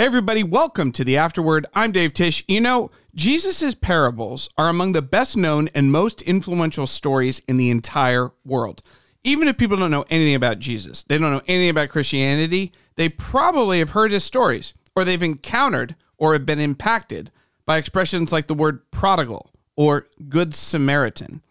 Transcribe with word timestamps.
Hey, 0.00 0.06
everybody, 0.06 0.42
welcome 0.42 0.92
to 0.92 1.04
the 1.04 1.18
Afterword. 1.18 1.66
I'm 1.74 1.92
Dave 1.92 2.14
Tieche. 2.14 2.42
You 2.48 2.62
know, 2.62 2.90
Jesus' 3.14 3.74
parables 3.74 4.48
are 4.56 4.70
among 4.70 4.92
the 4.92 5.02
best 5.02 5.36
known 5.36 5.68
and 5.74 5.92
most 5.92 6.22
influential 6.22 6.86
stories 6.86 7.40
in 7.40 7.58
the 7.58 7.68
entire 7.68 8.32
world. 8.42 8.82
Even 9.24 9.46
if 9.46 9.58
people 9.58 9.76
don't 9.76 9.90
know 9.90 10.06
anything 10.08 10.34
about 10.34 10.58
Jesus, 10.58 11.02
they 11.02 11.18
don't 11.18 11.30
know 11.30 11.42
anything 11.46 11.68
about 11.68 11.90
Christianity, 11.90 12.72
they 12.96 13.10
probably 13.10 13.78
have 13.78 13.90
heard 13.90 14.10
his 14.10 14.24
stories, 14.24 14.72
or 14.96 15.04
they've 15.04 15.22
encountered 15.22 15.96
or 16.16 16.32
have 16.32 16.46
been 16.46 16.60
impacted 16.60 17.30
by 17.66 17.76
expressions 17.76 18.32
like 18.32 18.46
the 18.46 18.54
word 18.54 18.90
prodigal 18.90 19.50
or 19.76 20.06
good 20.30 20.54
Samaritan. 20.54 21.42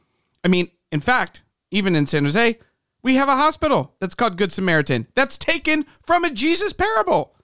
I 0.43 0.47
mean, 0.47 0.71
in 0.91 1.01
fact, 1.01 1.43
even 1.69 1.95
in 1.95 2.07
San 2.07 2.23
Jose, 2.23 2.57
we 3.03 3.13
have 3.13 3.29
a 3.29 3.37
hospital 3.37 3.93
that's 3.99 4.15
called 4.15 4.37
Good 4.37 4.51
Samaritan 4.51 5.05
that's 5.13 5.37
taken 5.37 5.85
from 6.01 6.25
a 6.25 6.31
Jesus 6.31 6.73
parable. 6.73 7.35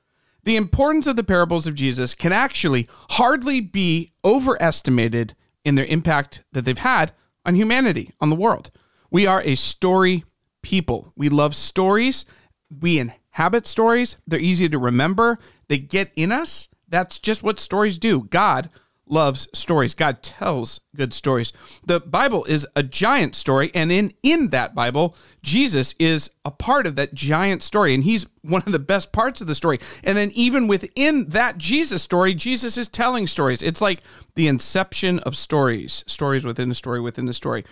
The 0.46 0.56
importance 0.56 1.08
of 1.08 1.16
the 1.16 1.24
parables 1.24 1.68
of 1.68 1.76
Jesus 1.76 2.14
can 2.14 2.32
actually 2.32 2.88
hardly 3.12 3.60
be 3.60 4.12
overestimated 4.24 5.36
in 5.64 5.76
their 5.76 5.86
impact 5.86 6.44
that 6.52 6.66
they've 6.66 6.78
had 6.78 7.12
on 7.46 7.56
humanity, 7.56 8.12
on 8.22 8.30
the 8.30 8.36
world. 8.36 8.70
We 9.10 9.26
are 9.26 9.42
a 9.42 9.56
story 9.56 10.24
people. 10.62 11.12
We 11.16 11.30
love 11.30 11.56
stories. 11.56 12.26
We 12.70 13.00
inhabit 13.00 13.66
stories. 13.66 14.18
They're 14.28 14.40
easy 14.40 14.70
to 14.70 14.78
remember. 14.78 15.40
They 15.68 15.80
get 15.80 16.12
in 16.16 16.32
us. 16.32 16.70
That's 16.88 17.18
just 17.18 17.42
what 17.42 17.60
stories 17.60 17.98
do. 17.98 18.24
God 18.24 18.70
loves 19.08 19.48
stories. 19.54 19.94
God 19.94 20.24
tells 20.24 20.82
good 20.96 21.14
stories. 21.14 21.54
The 21.86 22.00
Bible 22.00 22.44
is 22.46 22.68
a 22.76 22.84
giant 22.84 23.36
story, 23.36 23.72
and 23.74 23.92
in 23.92 24.12
in 24.24 24.50
that 24.50 24.74
Bible, 24.74 25.16
Jesus 25.42 25.94
is 26.00 26.32
a 26.44 26.52
part 26.52 26.88
of 26.88 26.96
that 26.96 27.14
giant 27.14 27.64
story, 27.64 27.94
and 27.94 28.04
he's 28.04 28.26
one 28.42 28.64
of 28.66 28.72
the 28.72 28.80
best 28.80 29.12
parts 29.12 29.42
of 29.42 29.48
the 29.48 29.56
story. 29.56 29.80
And 30.04 30.18
then 30.18 30.32
even 30.34 30.68
within 30.68 31.30
that 31.30 31.58
Jesus 31.58 32.02
story, 32.02 32.34
Jesus 32.34 32.78
is 32.78 32.88
telling 32.88 33.28
stories. 33.28 33.62
It's 33.62 33.82
like 33.82 34.02
the 34.36 34.48
inception 34.48 35.20
of 35.20 35.36
stories, 35.36 36.04
stories 36.08 36.46
within 36.46 36.70
the 36.70 36.76
story 36.76 37.00
within 37.00 37.26
the 37.26 37.34
story. 37.34 37.64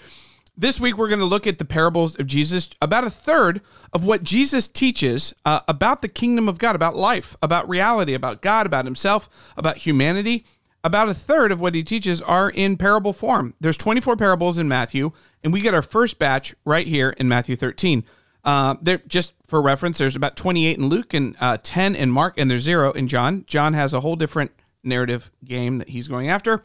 This 0.56 0.80
week, 0.80 1.00
we're 1.00 1.08
going 1.08 1.18
to 1.18 1.26
look 1.26 1.48
at 1.48 1.58
the 1.58 1.66
parables 1.66 2.16
of 2.20 2.28
Jesus, 2.28 2.70
about 2.80 3.04
a 3.04 3.10
third 3.10 3.62
of 3.92 4.06
what 4.06 4.22
Jesus 4.22 4.68
teaches 4.68 5.34
uh, 5.46 5.62
about 5.68 6.04
the 6.04 6.08
kingdom 6.08 6.48
of 6.48 6.60
God, 6.60 6.76
about 6.76 6.96
life, 6.96 7.36
about 7.42 7.68
reality, 7.68 8.14
about 8.14 8.44
God, 8.44 8.68
about 8.68 8.86
himself, 8.86 9.28
about 9.58 9.78
humanity 9.78 10.46
about 10.84 11.10
a 11.10 11.14
third 11.14 11.52
of 11.52 11.62
what 11.62 11.76
he 11.76 11.84
teaches 11.84 12.22
are 12.22 12.50
in 12.50 12.78
parable 12.78 13.14
form. 13.14 13.54
There's 13.60 13.78
24 13.78 14.18
parables 14.18 14.58
in 14.58 14.68
Matthew, 14.68 15.12
and 15.44 15.54
we 15.54 15.62
get 15.62 15.74
our 15.74 15.82
first 15.82 16.20
batch 16.20 16.54
right 16.66 16.86
here 16.86 17.12
in 17.12 17.28
Matthew 17.28 17.56
13. 17.56 18.04
Uh, 18.44 18.76
there, 18.82 19.02
just 19.08 19.34
for 19.48 19.62
reference, 19.62 19.98
there's 19.98 20.16
about 20.16 20.36
28 20.36 20.78
in 20.78 20.88
Luke 20.88 21.14
and 21.14 21.36
uh, 21.40 21.58
10 21.64 21.96
in 21.96 22.12
Mark, 22.12 22.34
and 22.38 22.52
there's 22.52 22.64
zero 22.64 22.92
in 22.92 23.08
John. 23.08 23.46
John 23.48 23.74
has 23.74 23.94
a 23.94 24.02
whole 24.02 24.18
different 24.18 24.52
narrative 24.84 25.32
game 25.46 25.78
that 25.78 25.90
he's 25.90 26.10
going 26.10 26.28
after, 26.28 26.62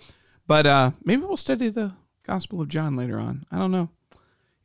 but 0.46 0.66
uh, 0.66 0.90
maybe 1.04 1.22
we'll 1.22 1.36
study 1.36 1.68
the 1.68 1.92
Gospel 2.26 2.60
of 2.60 2.68
John 2.68 2.96
later 2.96 3.18
on. 3.18 3.46
I 3.52 3.58
don't 3.58 3.70
know 3.70 3.88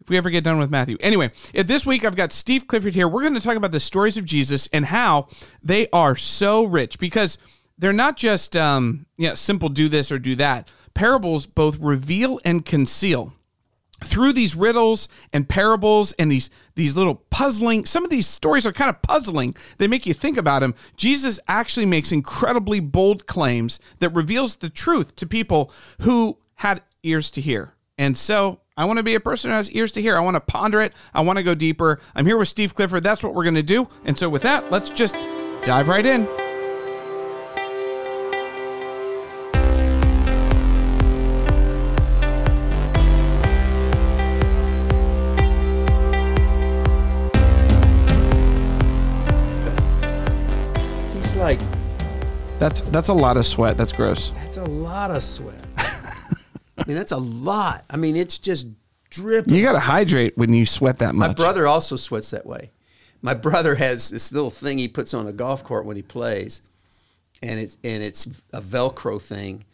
if 0.01 0.09
we 0.09 0.17
ever 0.17 0.31
get 0.31 0.43
done 0.43 0.57
with 0.57 0.71
Matthew. 0.71 0.97
Anyway, 0.99 1.31
this 1.53 1.85
week 1.85 2.03
I've 2.03 2.15
got 2.15 2.33
Steve 2.33 2.67
Clifford 2.67 2.93
here. 2.93 3.07
We're 3.07 3.21
going 3.21 3.35
to 3.35 3.39
talk 3.39 3.55
about 3.55 3.71
the 3.71 3.79
stories 3.79 4.17
of 4.17 4.25
Jesus 4.25 4.67
and 4.73 4.85
how 4.85 5.27
they 5.61 5.87
are 5.93 6.15
so 6.15 6.63
rich 6.63 6.99
because 6.99 7.37
they're 7.77 7.93
not 7.93 8.17
just 8.17 8.55
um, 8.55 9.05
yeah, 9.17 9.33
simple 9.33 9.69
do 9.69 9.89
this 9.89 10.11
or 10.11 10.19
do 10.19 10.35
that. 10.35 10.69
Parables 10.93 11.45
both 11.45 11.77
reveal 11.79 12.39
and 12.45 12.65
conceal. 12.65 13.33
Through 14.03 14.33
these 14.33 14.53
riddles 14.53 15.07
and 15.31 15.47
parables 15.47 16.11
and 16.13 16.29
these 16.29 16.49
these 16.75 16.97
little 16.97 17.15
puzzling, 17.15 17.85
some 17.85 18.03
of 18.03 18.09
these 18.09 18.27
stories 18.27 18.65
are 18.65 18.73
kind 18.73 18.89
of 18.89 19.01
puzzling. 19.01 19.55
They 19.77 19.87
make 19.87 20.05
you 20.05 20.13
think 20.13 20.37
about 20.37 20.59
them. 20.59 20.75
Jesus 20.97 21.39
actually 21.47 21.85
makes 21.85 22.11
incredibly 22.11 22.81
bold 22.81 23.27
claims 23.27 23.79
that 23.99 24.09
reveals 24.09 24.57
the 24.57 24.69
truth 24.69 25.15
to 25.15 25.25
people 25.25 25.71
who 26.01 26.37
had 26.55 26.81
ears 27.03 27.31
to 27.31 27.41
hear. 27.41 27.75
And 27.97 28.17
so 28.17 28.59
I 28.75 28.85
want 28.85 28.97
to 28.97 29.03
be 29.03 29.15
a 29.15 29.19
person 29.19 29.51
who 29.51 29.55
has 29.55 29.71
ears 29.71 29.91
to 29.93 30.01
hear. 30.01 30.17
I 30.17 30.21
want 30.21 30.35
to 30.35 30.41
ponder 30.41 30.81
it. 30.81 30.93
I 31.13 31.21
want 31.21 31.37
to 31.37 31.43
go 31.43 31.55
deeper. 31.55 31.99
I'm 32.15 32.25
here 32.25 32.37
with 32.37 32.47
Steve 32.47 32.75
Clifford. 32.75 33.03
That's 33.03 33.23
what 33.23 33.33
we're 33.33 33.43
going 33.43 33.55
to 33.55 33.63
do. 33.63 33.87
And 34.03 34.17
so 34.17 34.29
with 34.29 34.41
that, 34.41 34.71
let's 34.71 34.89
just 34.89 35.15
dive 35.63 35.87
right 35.87 36.05
in. 36.05 36.27
That's 52.63 52.79
that's 52.79 53.09
a 53.09 53.13
lot 53.13 53.35
of 53.35 53.45
sweat. 53.45 53.75
That's 53.75 53.91
gross. 53.91 54.29
that's 54.29 54.55
a 54.55 54.63
lot 54.63 55.11
of 55.11 55.21
sweat. 55.21 55.59
I 55.77 56.85
mean, 56.87 56.95
that's 56.95 57.11
a 57.11 57.17
lot. 57.17 57.83
I 57.89 57.97
mean, 57.97 58.15
it's 58.15 58.37
just 58.37 58.67
dripping. 59.09 59.53
You 59.53 59.61
got 59.61 59.73
to 59.73 59.81
hydrate 59.81 60.37
when 60.37 60.53
you 60.53 60.65
sweat 60.65 60.99
that 60.99 61.13
much. 61.13 61.27
My 61.27 61.33
brother 61.33 61.67
also 61.67 61.97
sweats 61.97 62.31
that 62.31 62.45
way. 62.45 62.71
My 63.21 63.33
brother 63.33 63.75
has 63.75 64.11
this 64.11 64.31
little 64.31 64.49
thing 64.49 64.77
he 64.77 64.87
puts 64.87 65.13
on 65.13 65.27
a 65.27 65.33
golf 65.33 65.65
cart 65.65 65.83
when 65.83 65.97
he 65.97 66.01
plays, 66.01 66.61
and 67.41 67.59
it's 67.59 67.77
and 67.83 68.01
it's 68.01 68.27
a 68.53 68.61
Velcro 68.61 69.21
thing, 69.21 69.65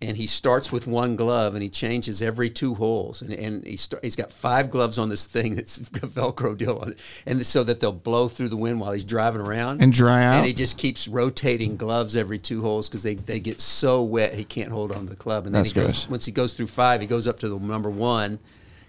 and 0.00 0.16
he 0.16 0.28
starts 0.28 0.70
with 0.70 0.86
one 0.86 1.16
glove 1.16 1.54
and 1.54 1.62
he 1.62 1.68
changes 1.68 2.22
every 2.22 2.48
two 2.48 2.74
holes 2.76 3.20
and, 3.20 3.32
and 3.32 3.64
he 3.64 3.76
start, 3.76 4.04
he's 4.04 4.14
got 4.14 4.32
five 4.32 4.70
gloves 4.70 4.96
on 4.96 5.08
this 5.08 5.26
thing 5.26 5.54
that's 5.56 5.78
got 5.88 6.08
velcro 6.10 6.56
deal 6.56 6.78
on 6.78 6.92
it 6.92 6.98
and 7.26 7.44
so 7.44 7.64
that 7.64 7.80
they'll 7.80 7.90
blow 7.90 8.28
through 8.28 8.48
the 8.48 8.56
wind 8.56 8.80
while 8.80 8.92
he's 8.92 9.04
driving 9.04 9.40
around 9.40 9.82
And 9.82 9.92
dry 9.92 10.22
out? 10.24 10.36
and 10.36 10.46
he 10.46 10.52
just 10.52 10.78
keeps 10.78 11.08
rotating 11.08 11.76
gloves 11.76 12.16
every 12.16 12.38
two 12.38 12.62
holes 12.62 12.88
because 12.88 13.02
they, 13.02 13.14
they 13.16 13.40
get 13.40 13.60
so 13.60 14.02
wet 14.02 14.34
he 14.34 14.44
can't 14.44 14.70
hold 14.70 14.92
on 14.92 15.04
to 15.04 15.10
the 15.10 15.16
club 15.16 15.46
and 15.46 15.54
then 15.54 15.62
That's 15.64 15.72
he 15.72 15.80
goes, 15.80 16.08
once 16.08 16.24
he 16.26 16.32
goes 16.32 16.54
through 16.54 16.68
five 16.68 17.00
he 17.00 17.06
goes 17.08 17.26
up 17.26 17.40
to 17.40 17.48
the 17.48 17.58
number 17.58 17.90
one 17.90 18.38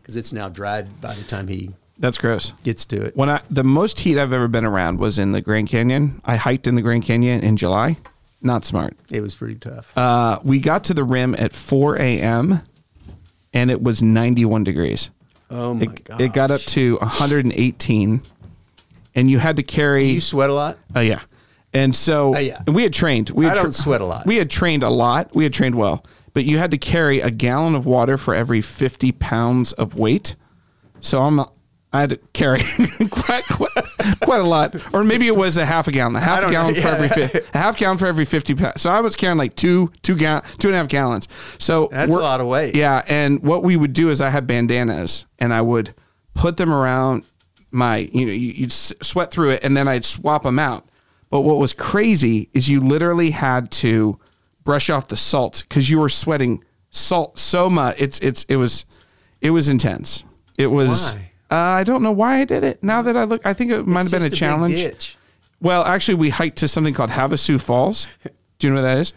because 0.01 0.15
it's 0.15 0.31
now 0.31 0.47
dried 0.47 1.01
by 1.01 1.15
the 1.15 1.23
time 1.23 1.47
he 1.47 1.71
That's 1.97 2.19
gross. 2.19 2.51
gets 2.61 2.85
to 2.85 3.01
it 3.01 3.15
When 3.17 3.29
I 3.29 3.41
the 3.49 3.63
most 3.63 4.01
heat 4.01 4.19
I've 4.19 4.31
ever 4.31 4.47
been 4.47 4.63
around 4.65 4.99
was 4.99 5.17
in 5.17 5.31
the 5.31 5.41
Grand 5.41 5.69
Canyon. 5.69 6.21
I 6.23 6.35
hiked 6.35 6.67
in 6.67 6.75
the 6.75 6.83
Grand 6.83 7.03
Canyon 7.03 7.41
in 7.41 7.57
July. 7.57 7.97
Not 8.41 8.65
smart. 8.65 8.95
it 9.11 9.21
was 9.21 9.35
pretty 9.35 9.55
tough 9.55 9.97
Uh, 9.97 10.39
we 10.43 10.59
got 10.59 10.85
to 10.85 10.93
the 10.93 11.03
rim 11.03 11.35
at 11.37 11.53
4 11.53 11.97
a.m. 11.97 12.61
and 13.53 13.69
it 13.71 13.81
was 13.81 14.01
91 14.01 14.63
degrees. 14.63 15.09
oh 15.51 15.73
my 15.73 15.83
It, 15.83 16.03
god 16.05 16.21
it 16.21 16.33
got 16.33 16.51
up 16.51 16.61
to 16.61 16.97
118, 16.97 18.21
and 19.15 19.29
you 19.31 19.39
had 19.39 19.55
to 19.57 19.63
carry. 19.63 20.05
you 20.09 20.21
sweat 20.21 20.49
a 20.49 20.53
lot 20.53 20.77
Oh 20.95 21.01
yeah, 21.01 21.21
and 21.73 21.95
so 21.95 22.35
Oh, 22.35 22.39
yeah. 22.39 22.61
and 22.65 22.75
we 22.75 22.83
had 22.83 22.93
trained. 22.93 23.29
We 23.31 23.45
had 23.45 23.57
I 23.57 23.61
don't 23.63 23.71
sweat 23.73 24.01
a 24.01 24.05
lot. 24.05 24.25
We 24.25 24.37
had 24.37 24.49
trained 24.49 24.83
a 24.83 24.89
lot. 24.89 25.35
We 25.35 25.43
had 25.43 25.53
trained 25.53 25.75
well, 25.75 26.03
but 26.33 26.45
you 26.45 26.57
had 26.59 26.71
to 26.71 26.77
carry 26.77 27.19
a 27.21 27.31
gallon 27.31 27.75
of 27.75 27.85
water 27.85 28.17
for 28.17 28.33
every 28.33 28.61
50 28.61 29.11
pounds 29.13 29.73
of 29.73 29.95
weight. 29.95 30.35
So 31.01 31.21
I'm. 31.21 31.41
I 31.91 32.01
had 32.01 32.11
to 32.11 32.17
carry 32.33 32.61
quite, 33.09 33.43
quite 33.45 33.71
quite 34.21 34.39
a 34.41 34.43
lot, 34.43 34.75
or 34.93 35.03
maybe 35.03 35.25
it 35.27 35.35
was 35.35 35.57
a 35.57 35.65
half 35.65 35.87
a 35.87 35.91
gallon, 35.91 36.15
a 36.15 36.19
half 36.19 36.41
don't 36.41 36.51
know. 36.51 36.71
gallon 36.71 36.75
for 36.75 36.81
Yeah. 36.81 36.93
every 37.03 37.09
fi- 37.27 37.41
a 37.53 37.57
half 37.57 37.77
gallon 37.77 37.97
for 37.97 38.05
every 38.05 38.25
50 38.25 38.53
pounds. 38.55 38.81
So 38.81 38.91
I 38.91 39.01
was 39.01 39.15
carrying 39.15 39.37
like 39.39 39.55
two 39.55 39.91
two 40.03 40.15
gallon, 40.15 40.43
two 40.59 40.67
and 40.67 40.75
a 40.75 40.79
half 40.79 40.87
gallons. 40.87 41.27
So 41.57 41.89
That's 41.91 42.13
a 42.13 42.17
lot 42.17 42.41
of 42.41 42.47
weight. 42.47 42.75
Yeah, 42.75 43.03
and 43.07 43.41
what 43.41 43.63
we 43.63 43.75
would 43.75 43.93
do 43.93 44.09
is 44.11 44.21
I 44.21 44.29
had 44.29 44.45
bandanas, 44.45 45.25
and 45.39 45.51
I 45.53 45.61
would 45.61 45.95
put 46.35 46.57
them 46.57 46.71
around 46.71 47.23
my 47.71 47.97
you 48.13 48.25
know 48.25 48.31
you, 48.33 48.51
you'd 48.53 48.71
sweat 48.71 49.31
through 49.31 49.49
it, 49.51 49.63
and 49.63 49.75
then 49.75 49.87
I'd 49.87 50.05
swap 50.05 50.43
them 50.43 50.59
out. 50.59 50.85
But 51.31 51.41
what 51.41 51.57
was 51.57 51.73
crazy 51.73 52.49
is 52.53 52.69
you 52.69 52.81
literally 52.81 53.31
had 53.31 53.71
to 53.71 54.19
brush 54.63 54.89
off 54.91 55.07
the 55.07 55.15
salt 55.17 55.63
because 55.67 55.89
you 55.89 55.99
were 55.99 56.09
sweating 56.09 56.63
salt 56.91 57.39
so 57.39 57.67
much. 57.67 57.95
It's 57.99 58.19
it's 58.19 58.43
it 58.43 58.57
was 58.57 58.85
it 59.41 59.49
was 59.49 59.69
intense. 59.69 60.23
It 60.55 60.67
was. 60.67 61.13
Why? 61.13 61.28
Uh, 61.51 61.55
I 61.55 61.83
don't 61.83 62.03
know 62.03 62.11
why 62.11 62.39
I 62.39 62.45
did 62.45 62.63
it. 62.63 62.83
Now 62.83 63.01
that 63.01 63.17
I 63.17 63.23
look, 63.23 63.45
I 63.45 63.53
think 63.53 63.71
it 63.71 63.87
might 63.87 64.01
It's 64.03 64.11
have 64.11 64.19
been 64.21 64.27
a 64.27 64.29
just 64.29 64.39
challenge. 64.39 65.17
Well, 65.61 65.83
actually, 65.83 66.15
we 66.15 66.29
hiked 66.29 66.57
to 66.59 66.67
something 66.67 66.93
called 66.93 67.09
Havasu 67.09 67.59
Falls. 67.59 68.07
Do 68.59 68.67
you 68.67 68.73
know 68.73 68.81
what 68.81 68.87
that 68.87 68.97
is? 68.97 69.13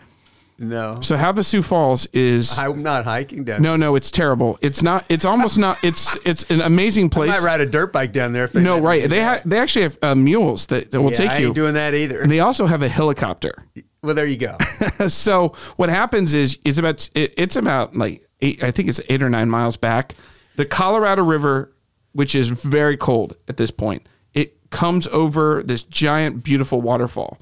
no 0.59 0.99
So 1.01 1.17
Havasu 1.17 1.65
Falls 1.65 2.07
is 2.13 2.57
i'm 2.59 2.83
not 2.83 3.05
hiking 3.05 3.43
down 3.45 3.63
no, 3.63 3.75
no, 3.77 3.97
it's 3.97 4.11
terrible. 4.11 4.59
It's 4.61 4.83
not. 4.83 5.05
It's 5.09 5.25
almost 5.25 5.59
not. 5.59 5.79
It's 5.83 6.17
it's 6.25 6.45
an 6.51 6.61
amazing 6.61 7.07
I 7.07 7.09
place. 7.09 7.31
might 7.31 7.45
ride 7.45 7.61
a 7.61 7.67
dirt 7.67 7.93
bike 7.93 8.13
down 8.13 8.33
there. 8.33 8.45
If 8.45 8.53
they 8.53 8.63
no, 8.63 8.81
right. 8.81 9.03
They 9.09 9.19
that. 9.21 9.39
ha- 9.39 9.43
they 9.49 9.59
actually 9.59 9.83
have 9.83 9.99
uh, 10.03 10.15
mules 10.15 10.67
that, 10.67 10.91
that 10.93 11.01
will 11.03 11.11
Yeah, 11.11 11.17
take 11.17 11.31
I 11.31 11.39
you. 11.39 11.47
ain't 11.47 11.55
doing 11.55 11.75
that 11.75 11.95
either. 11.95 12.21
and 12.21 12.31
they 12.31 12.41
also 12.41 12.67
have 12.67 12.83
a 12.83 12.89
helicopter. 12.89 13.65
well, 14.03 14.15
there 14.15 14.27
you 14.27 14.37
go. 14.37 14.57
so 15.09 15.49
what 15.77 15.89
happens 15.89 16.33
is 16.35 16.59
it's 16.65 16.79
about 16.79 17.09
it, 17.15 17.35
it's 17.37 17.57
about 17.57 17.97
like 17.97 18.25
eight, 18.41 18.63
I 18.63 18.71
think 18.71 18.89
it's 18.89 19.01
eight 19.09 19.23
or 19.23 19.31
nine 19.31 19.51
miles 19.51 19.77
back. 19.77 20.15
The 20.57 20.67
Colorado 20.67 21.25
River, 21.25 21.73
which 22.13 22.35
is 22.35 22.49
very 22.49 22.97
cold 22.97 23.37
at 23.49 23.57
this 23.57 23.71
point, 23.71 24.07
it 24.35 24.71
comes 24.71 25.07
over 25.09 25.63
this 25.63 25.83
giant, 25.83 26.43
beautiful 26.43 26.81
waterfall, 26.81 27.39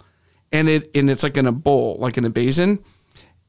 and 0.52 0.68
it 0.68 0.90
and 0.94 1.10
it's 1.10 1.22
like 1.22 1.36
in 1.36 1.46
a 1.46 1.52
bowl, 1.52 1.96
like 1.98 2.16
in 2.18 2.24
a 2.24 2.30
basin, 2.30 2.82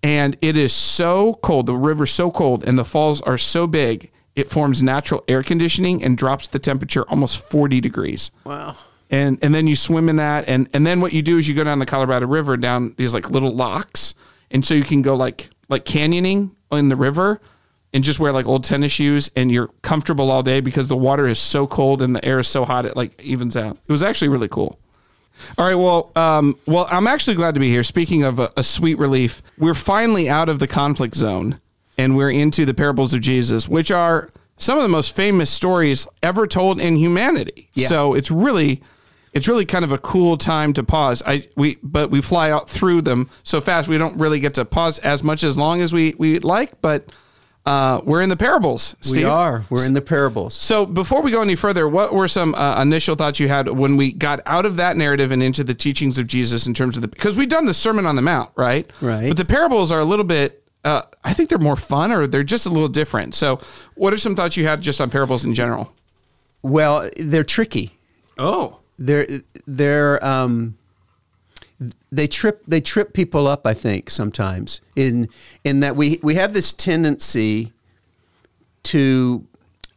and 0.04 0.38
it 0.42 0.58
is 0.58 0.74
so 0.74 1.36
cold. 1.42 1.66
The 1.66 1.76
river's 1.76 2.12
so 2.12 2.32
cold, 2.32 2.68
and 2.68 2.78
the 2.78 2.86
falls 2.86 3.22
are 3.22 3.38
so 3.38 3.68
big. 3.68 4.12
It 4.36 4.50
forms 4.50 4.82
natural 4.82 5.24
air 5.28 5.44
conditioning 5.44 6.04
and 6.04 6.18
drops 6.18 6.48
the 6.48 6.60
temperature 6.60 7.04
almost 7.10 7.40
forty 7.40 7.82
degrees. 7.82 8.32
wow. 8.46 8.78
and 9.10 9.38
and 9.42 9.54
then 9.54 9.68
you 9.68 9.76
swim 9.76 10.10
in 10.10 10.16
that, 10.18 10.46
and 10.48 10.70
and 10.74 10.88
then 10.88 11.02
what 11.02 11.14
you 11.14 11.22
do 11.22 11.38
is 11.38 11.48
you 11.48 11.54
go 11.56 11.64
down 11.64 11.80
the 11.80 11.86
Colorado 11.86 12.28
River 12.28 12.58
down 12.58 12.94
these 12.98 13.14
like 13.14 13.30
little 13.30 13.54
locks, 13.54 14.16
and 14.50 14.66
so 14.66 14.74
you 14.74 14.84
can 14.84 15.02
go 15.02 15.16
like 15.16 15.50
like 15.70 15.86
canyoning 15.86 16.52
in 16.72 16.90
the 16.90 16.96
river. 16.96 17.42
And 17.94 18.06
just 18.06 18.20
wear 18.20 18.32
like 18.32 18.46
old 18.46 18.64
tennis 18.64 18.94
shoes, 18.94 19.30
and 19.36 19.52
you're 19.52 19.68
comfortable 19.82 20.32
all 20.32 20.44
day 20.44 20.62
because 20.62 20.88
the 20.88 20.96
water 20.96 21.28
is 21.28 21.40
so 21.40 21.68
cold 21.68 22.02
and 22.02 22.16
the 22.16 22.24
air 22.24 22.40
is 22.40 22.48
so 22.48 22.64
hot 22.64 22.86
it 22.86 22.96
like 22.96 23.22
evens 23.22 23.58
out. 23.58 23.78
It 23.86 23.92
was 23.92 24.02
actually 24.02 24.30
really 24.30 24.48
cool. 24.48 24.80
All 25.58 25.66
right. 25.66 25.76
Well, 25.76 26.12
um, 26.16 26.58
well, 26.66 26.88
I'm 26.90 27.08
actually 27.08 27.36
glad 27.36 27.54
to 27.56 27.60
be 27.60 27.70
here. 27.70 27.84
Speaking 27.84 28.24
of 28.24 28.40
a, 28.40 28.52
a 28.56 28.64
sweet 28.64 28.98
relief, 28.98 29.42
we're 29.58 29.74
finally 29.74 30.30
out 30.30 30.50
of 30.50 30.60
the 30.60 30.68
conflict 30.68 31.16
zone, 31.16 31.60
and 31.98 32.16
we're 32.16 32.32
into 32.32 32.66
the 32.66 32.74
parables 32.74 33.14
of 33.14 33.22
Jesus, 33.22 33.68
which 33.68 33.92
are 33.92 34.30
some 34.58 34.78
of 34.78 34.84
the 34.84 34.90
most 34.90 35.16
famous 35.16 35.50
stories 35.50 36.08
ever 36.22 36.48
told 36.48 36.80
in 36.80 36.96
humanity. 36.96 37.70
Yeah. 37.74 37.88
So 37.88 38.14
it's 38.14 38.32
really, 38.32 38.82
it's 39.34 39.48
really 39.48 39.66
kind 39.66 39.84
of 39.84 39.92
a 39.92 39.98
cool 39.98 40.38
time 40.38 40.74
to 40.74 40.84
pause. 40.84 41.24
I 41.26 41.48
we 41.56 41.78
but 41.82 42.12
we 42.12 42.22
fly 42.22 42.52
out 42.52 42.70
through 42.70 43.02
them 43.02 43.30
so 43.44 43.60
fast 43.60 43.88
we 43.88 43.98
don't 43.98 44.18
really 44.20 44.40
get 44.40 44.54
to 44.56 44.66
pause 44.66 45.00
as 45.00 45.24
much 45.24 45.44
as 45.44 45.58
long 45.58 45.82
as 45.82 45.92
we 45.92 46.16
we 46.18 46.40
like. 46.40 46.82
But 46.82 47.10
uh, 47.66 48.02
we're 48.04 48.22
in 48.22 48.30
the 48.30 48.38
parables. 48.38 48.96
Steve. 49.02 49.18
We 49.18 49.24
are. 49.24 49.66
We're 49.70 49.86
in 49.86 49.94
the 49.94 50.02
parables. 50.02 50.56
So 50.56 50.86
before 50.86 51.22
we 51.22 51.30
go 51.32 51.42
any 51.42 51.56
further, 51.56 51.88
what 51.88 52.14
were 52.14 52.28
some 52.28 52.56
uh, 52.56 52.82
initial 52.82 53.16
thoughts 53.16 53.40
you 53.40 53.48
had 53.48 53.68
when 53.70 53.98
we 53.98 54.12
got 54.12 54.40
out 54.46 54.66
of 54.66 54.78
that 54.78 54.98
narrative 54.98 55.32
and 55.32 55.44
into 55.44 55.64
the 55.64 55.76
teachings 55.76 56.18
of 56.18 56.26
Jesus 56.28 56.66
in 56.66 56.74
terms 56.74 56.96
of 56.96 57.02
the 57.04 57.08
because 57.08 57.38
we've 57.38 57.50
done 57.50 57.66
the 57.66 57.74
Sermon 57.74 58.06
on 58.06 58.16
the 58.16 58.22
Mount, 58.22 58.50
right? 58.56 58.90
Right. 59.00 59.28
But 59.28 59.38
the 59.38 59.46
parables 59.46 59.92
are 59.92 60.00
a 60.00 60.06
little 60.06 60.26
bit. 60.26 60.64
Uh, 60.84 61.04
I 61.24 61.34
think 61.34 61.50
they're 61.50 61.60
more 61.60 61.76
fun, 61.76 62.12
or 62.12 62.26
they're 62.26 62.44
just 62.44 62.66
a 62.66 62.70
little 62.70 62.90
different. 62.90 63.36
So, 63.36 63.60
what 63.94 64.12
are 64.14 64.18
some 64.18 64.36
thoughts 64.36 64.58
you 64.58 64.66
had 64.66 64.82
just 64.82 65.00
on 65.00 65.12
parables 65.12 65.46
in 65.46 65.54
general? 65.54 65.94
Well, 66.64 67.10
they're 67.18 67.44
tricky. 67.44 67.92
Oh, 68.40 68.80
They're 68.98 69.28
they're 69.68 70.24
um, 70.26 70.78
they 72.12 72.28
trip 72.28 72.64
they 72.68 72.82
trip 72.82 73.14
people 73.14 73.48
up. 73.48 73.66
I 73.66 73.74
think 73.74 74.10
sometimes 74.10 74.82
in 74.96 75.28
in 75.64 75.80
that 75.80 75.96
we 75.96 76.20
we 76.22 76.36
have 76.36 76.54
this 76.54 76.74
tendency 76.74 77.74
to 78.84 79.46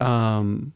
um, 0.01 0.73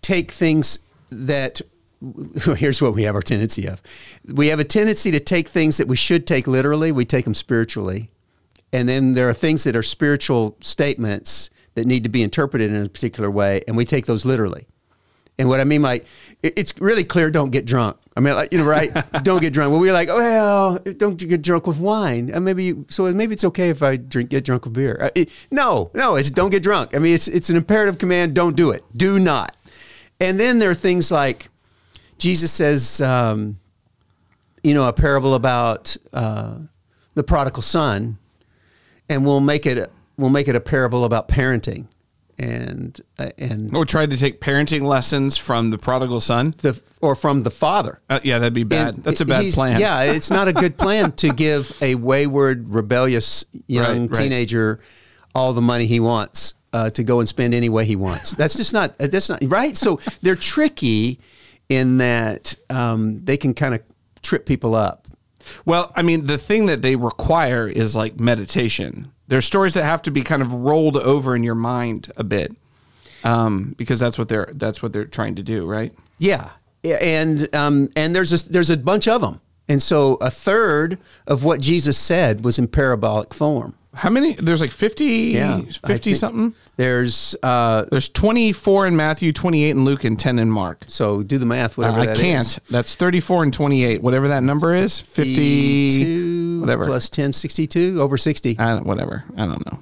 take 0.00 0.30
things 0.30 0.78
that 1.10 1.60
here's 2.56 2.80
what 2.80 2.94
we 2.94 3.04
have 3.04 3.14
our 3.14 3.22
tendency 3.22 3.66
of 3.66 3.82
we 4.24 4.48
have 4.48 4.60
a 4.60 4.64
tendency 4.64 5.10
to 5.10 5.20
take 5.20 5.48
things 5.48 5.76
that 5.78 5.88
we 5.88 5.96
should 5.96 6.26
take 6.26 6.46
literally 6.46 6.92
we 6.92 7.04
take 7.04 7.24
them 7.24 7.34
spiritually 7.34 8.10
and 8.72 8.88
then 8.88 9.14
there 9.14 9.28
are 9.28 9.34
things 9.34 9.64
that 9.64 9.74
are 9.74 9.82
spiritual 9.82 10.56
statements 10.60 11.48
that 11.74 11.86
need 11.86 12.02
to 12.02 12.10
be 12.10 12.22
interpreted 12.22 12.70
in 12.70 12.84
a 12.84 12.88
particular 12.88 13.30
way 13.30 13.62
and 13.66 13.76
we 13.76 13.84
take 13.84 14.06
those 14.06 14.24
literally 14.26 14.66
and 15.38 15.48
what 15.48 15.60
I 15.60 15.64
mean, 15.64 15.82
like, 15.82 16.06
it's 16.42 16.78
really 16.80 17.04
clear. 17.04 17.30
Don't 17.30 17.50
get 17.50 17.64
drunk. 17.66 17.96
I 18.16 18.20
mean, 18.20 18.34
like, 18.34 18.52
you 18.52 18.58
know, 18.58 18.64
right? 18.64 18.90
don't 19.24 19.40
get 19.40 19.52
drunk. 19.52 19.70
Well, 19.72 19.80
we're 19.80 19.92
like, 19.92 20.08
well, 20.08 20.78
don't 20.96 21.16
get 21.16 21.42
drunk 21.42 21.66
with 21.66 21.78
wine. 21.78 22.30
And 22.32 22.44
maybe 22.44 22.74
so. 22.88 23.12
Maybe 23.12 23.34
it's 23.34 23.44
okay 23.44 23.68
if 23.68 23.82
I 23.82 23.96
drink 23.96 24.30
get 24.30 24.44
drunk 24.44 24.64
with 24.64 24.74
beer. 24.74 24.98
Uh, 25.00 25.10
it- 25.14 25.30
no, 25.50 25.90
no, 25.94 26.14
it's 26.16 26.30
don't 26.30 26.50
get 26.50 26.62
drunk. 26.62 26.94
I 26.96 26.98
mean, 26.98 27.14
it's 27.14 27.28
it's 27.28 27.50
an 27.50 27.56
imperative 27.56 27.98
command. 27.98 28.34
Don't 28.34 28.56
do 28.56 28.70
it. 28.70 28.84
Do 28.96 29.18
not. 29.18 29.54
And 30.20 30.40
then 30.40 30.58
there 30.58 30.70
are 30.70 30.74
things 30.74 31.10
like 31.10 31.48
Jesus 32.18 32.50
says, 32.50 33.00
um, 33.02 33.58
you 34.62 34.72
know, 34.72 34.88
a 34.88 34.92
parable 34.92 35.34
about 35.34 35.94
uh, 36.14 36.58
the 37.14 37.22
prodigal 37.22 37.62
son, 37.62 38.16
and 39.10 39.26
we'll 39.26 39.40
make 39.40 39.66
it 39.66 39.90
we'll 40.16 40.30
make 40.30 40.48
it 40.48 40.56
a 40.56 40.60
parable 40.60 41.04
about 41.04 41.28
parenting, 41.28 41.86
and 42.38 43.00
uh, 43.18 43.30
and 43.38 43.74
or 43.74 43.84
tried 43.84 44.10
to 44.10 44.16
take 44.16 44.40
parenting 44.40 44.82
lessons 44.82 45.36
from 45.36 45.70
the 45.70 45.78
prodigal 45.78 46.20
son. 46.20 46.54
the 46.62 46.80
or 47.00 47.14
from 47.14 47.40
the 47.42 47.50
father. 47.50 48.00
Uh, 48.10 48.20
yeah, 48.22 48.38
that'd 48.38 48.52
be 48.52 48.64
bad. 48.64 48.94
And 48.96 49.04
That's 49.04 49.20
a 49.20 49.24
bad 49.26 49.50
plan. 49.52 49.80
Yeah, 49.80 50.02
it's 50.02 50.30
not 50.30 50.48
a 50.48 50.52
good 50.52 50.76
plan 50.78 51.12
to 51.12 51.30
give 51.30 51.76
a 51.82 51.94
wayward, 51.94 52.68
rebellious 52.74 53.44
young 53.66 54.08
Right, 54.08 54.10
right. 54.16 54.22
teenager 54.24 54.80
all 55.34 55.52
the 55.52 55.60
money 55.62 55.86
he 55.86 56.00
wants 56.00 56.54
uh, 56.72 56.90
to 56.90 57.02
go 57.04 57.20
and 57.20 57.28
spend 57.28 57.54
any 57.54 57.68
way 57.68 57.84
he 57.84 57.96
wants. 57.96 58.32
That's 58.32 58.56
just 58.56 58.72
not. 58.72 58.96
That's 58.98 59.28
not 59.28 59.40
right. 59.44 59.76
So 59.76 60.00
they're 60.22 60.34
tricky 60.36 61.20
in 61.68 61.98
that 61.98 62.54
um, 62.70 63.24
they 63.24 63.36
can 63.36 63.54
kind 63.54 63.74
of 63.74 63.82
trip 64.22 64.46
people 64.46 64.74
up. 64.74 65.06
Well, 65.64 65.92
I 65.94 66.02
mean, 66.02 66.26
the 66.26 66.38
thing 66.38 66.66
that 66.66 66.82
they 66.82 66.96
require 66.96 67.68
is 67.68 67.94
like 67.94 68.18
meditation. 68.18 69.12
There's 69.28 69.44
stories 69.44 69.74
that 69.74 69.84
have 69.84 70.02
to 70.02 70.10
be 70.10 70.22
kind 70.22 70.42
of 70.42 70.52
rolled 70.52 70.96
over 70.96 71.34
in 71.34 71.42
your 71.42 71.54
mind 71.56 72.12
a 72.16 72.24
bit, 72.24 72.54
um, 73.24 73.74
because 73.76 73.98
that's 73.98 74.18
what 74.18 74.28
they're 74.28 74.50
that's 74.54 74.82
what 74.82 74.92
they're 74.92 75.04
trying 75.04 75.34
to 75.36 75.42
do, 75.42 75.66
right? 75.66 75.92
Yeah, 76.18 76.50
and 76.84 77.54
um, 77.54 77.90
and 77.96 78.14
there's 78.14 78.32
a, 78.32 78.48
there's 78.48 78.70
a 78.70 78.76
bunch 78.76 79.08
of 79.08 79.20
them, 79.20 79.40
and 79.68 79.82
so 79.82 80.14
a 80.20 80.30
third 80.30 80.98
of 81.26 81.42
what 81.44 81.60
Jesus 81.60 81.98
said 81.98 82.44
was 82.44 82.58
in 82.58 82.68
parabolic 82.68 83.34
form. 83.34 83.74
How 83.94 84.10
many? 84.10 84.34
There's 84.34 84.60
like 84.60 84.72
50, 84.72 85.04
Yeah, 85.06 85.62
50 85.86 86.12
something. 86.12 86.54
There's 86.76 87.34
uh, 87.42 87.86
There's 87.90 88.10
24 88.10 88.88
in 88.88 88.94
Matthew, 88.94 89.32
28 89.32 89.70
in 89.70 89.84
Luke, 89.86 90.04
and 90.04 90.20
10 90.20 90.38
in 90.38 90.50
Mark. 90.50 90.84
so 90.86 91.22
do 91.22 91.38
the 91.38 91.46
math. 91.46 91.78
Whatever 91.78 92.00
I 92.00 92.06
that 92.06 92.18
can't. 92.18 92.46
is. 92.46 92.60
That's 92.70 92.94
34 92.94 93.44
and 93.44 93.54
28, 93.54 94.02
whatever 94.02 94.28
that 94.28 94.42
number 94.42 94.74
is. 94.74 95.00
50, 95.00 95.90
52 95.90 96.35
whatever. 96.66 96.86
plus 96.86 97.08
10, 97.08 97.32
62, 97.32 98.00
over 98.00 98.16
60. 98.16 98.58
I 98.58 98.70
don't, 98.70 98.86
whatever. 98.86 99.24
I 99.36 99.46
don't 99.46 99.64
know. 99.66 99.78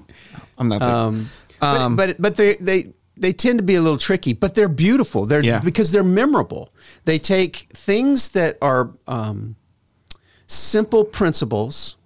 I'm 0.59 0.69
not. 0.69 0.81
thinking. 0.81 1.31
Um, 1.61 1.97
but, 1.97 2.07
but 2.09 2.23
but 2.23 2.37
they 2.37 2.57
they 2.57 2.93
they 3.17 3.33
tend 3.33 3.59
to 3.59 3.65
be 3.65 3.75
a 3.77 3.81
little 3.83 3.99
tricky, 3.99 4.33
but 4.33 4.55
they're 4.55 4.69
beautiful. 4.69 5.25
They're 5.27 5.43
Yeah. 5.43 5.61
because 5.61 5.93
they're 5.93 6.03
memorable. 6.05 6.73
They 7.05 7.19
take 7.19 7.69
things 7.73 8.31
that 8.31 8.59
are 8.61 8.91
um, 9.07 9.57
simple 10.47 11.05
principles 11.05 11.97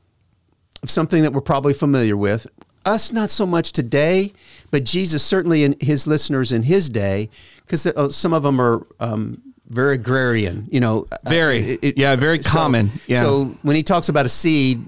of 0.83 0.91
something 0.91 1.23
that 1.23 1.33
we're 1.33 1.41
probably 1.41 1.75
familiar 1.75 2.17
with. 2.17 2.47
Us, 2.85 3.13
not 3.13 3.29
so 3.31 3.45
much 3.45 3.73
today, 3.73 4.33
but 4.71 4.85
Jesus 4.85 5.23
certainly 5.23 5.63
in 5.65 5.77
his 5.81 6.07
listeners 6.07 6.53
in 6.53 6.63
his 6.63 6.89
day, 6.89 7.29
because 7.67 7.87
uh, 7.87 8.09
some 8.09 8.33
of 8.33 8.43
them 8.43 8.61
are 8.61 8.87
um, 9.01 9.43
very 9.69 9.95
agrarian. 9.95 10.67
You 10.71 10.81
know, 10.81 11.07
uh, 11.13 11.17
Very. 11.29 11.79
Yeah, 11.97 12.17
very 12.17 12.43
so- 12.43 12.51
common. 12.51 12.91
Yeah. 13.07 13.21
So 13.21 13.55
when 13.63 13.77
he 13.77 13.83
talks 13.83 14.09
about 14.09 14.27
a 14.27 14.29
seed, 14.31 14.85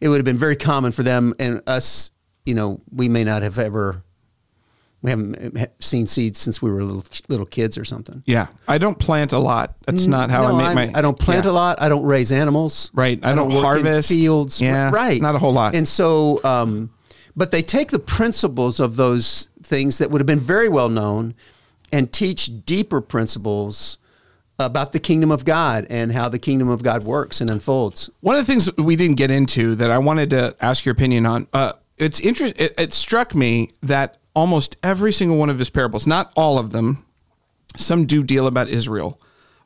it 0.00 0.08
would 0.08 0.16
have 0.18 0.24
been 0.24 0.38
very 0.38 0.56
common 0.56 0.92
for 0.92 1.02
them 1.02 1.34
and 1.38 1.62
us. 1.66 2.10
You 2.46 2.54
know, 2.54 2.80
we 2.92 3.08
may 3.08 3.24
not 3.24 3.42
have 3.42 3.58
ever. 3.58 4.02
We 5.02 5.10
haven't 5.10 5.68
seen 5.80 6.06
seeds 6.06 6.38
since 6.38 6.62
we 6.62 6.70
were 6.70 6.82
little 6.82 7.04
little 7.28 7.44
kids 7.44 7.76
or 7.76 7.84
something. 7.84 8.22
yeah, 8.24 8.46
I 8.66 8.78
don't 8.78 8.98
plant 8.98 9.32
a 9.34 9.38
lot. 9.38 9.74
That's 9.86 10.06
not 10.06 10.30
how 10.30 10.40
No, 10.42 10.46
I 10.58 10.62
I'm- 10.64 10.74
make 10.76 10.92
my. 10.94 10.98
I 10.98 11.02
don't 11.02 11.18
plant 11.18 11.44
yeah. 11.44 11.50
a 11.50 11.52
lot. 11.52 11.82
I 11.82 11.90
don't 11.90 12.04
raise 12.04 12.32
animals. 12.32 12.90
Right. 12.94 13.18
I 13.22 13.34
don't 13.34 13.48
work 13.48 13.56
in 13.58 13.62
harvest. 13.64 14.08
fields. 14.08 14.62
Yeah, 14.62 14.90
Right. 14.90 15.20
not 15.20 15.34
a 15.34 15.38
whole 15.38 15.52
lot. 15.52 15.74
And 15.74 15.86
so, 15.86 16.42
um, 16.42 16.88
but 17.36 17.50
they 17.50 17.60
take 17.62 17.90
the 17.90 17.98
principles 17.98 18.80
of 18.80 18.96
those 18.96 19.50
things 19.62 19.98
that 19.98 20.10
would 20.10 20.20
have 20.22 20.26
been 20.26 20.40
very 20.40 20.70
well 20.70 20.88
known, 20.88 21.34
and 21.92 22.10
teach 22.10 22.64
deeper 22.64 23.02
principles 23.02 23.98
about 24.58 24.92
the 24.92 25.00
kingdom 25.00 25.30
of 25.30 25.44
God 25.44 25.86
and 25.90 26.12
how 26.12 26.28
the 26.28 26.38
kingdom 26.38 26.68
of 26.68 26.82
God 26.82 27.04
works 27.04 27.40
and 27.40 27.50
unfolds. 27.50 28.10
One 28.20 28.36
of 28.36 28.46
the 28.46 28.52
things 28.52 28.74
we 28.76 28.96
didn't 28.96 29.16
get 29.16 29.30
into 29.30 29.74
that 29.76 29.90
I 29.90 29.98
wanted 29.98 30.30
to 30.30 30.54
ask 30.60 30.84
your 30.84 30.92
opinion 30.92 31.26
on, 31.26 31.48
uh, 31.52 31.72
it's 31.98 32.20
interest. 32.20 32.54
It, 32.56 32.74
it 32.78 32.92
struck 32.92 33.34
me 33.34 33.70
that 33.82 34.18
almost 34.34 34.76
every 34.82 35.12
single 35.12 35.38
one 35.38 35.50
of 35.50 35.58
his 35.58 35.70
parables, 35.70 36.06
not 36.06 36.32
all 36.36 36.58
of 36.58 36.72
them, 36.72 37.04
some 37.76 38.04
do 38.04 38.22
deal 38.22 38.46
about 38.46 38.68
Israel, 38.68 39.20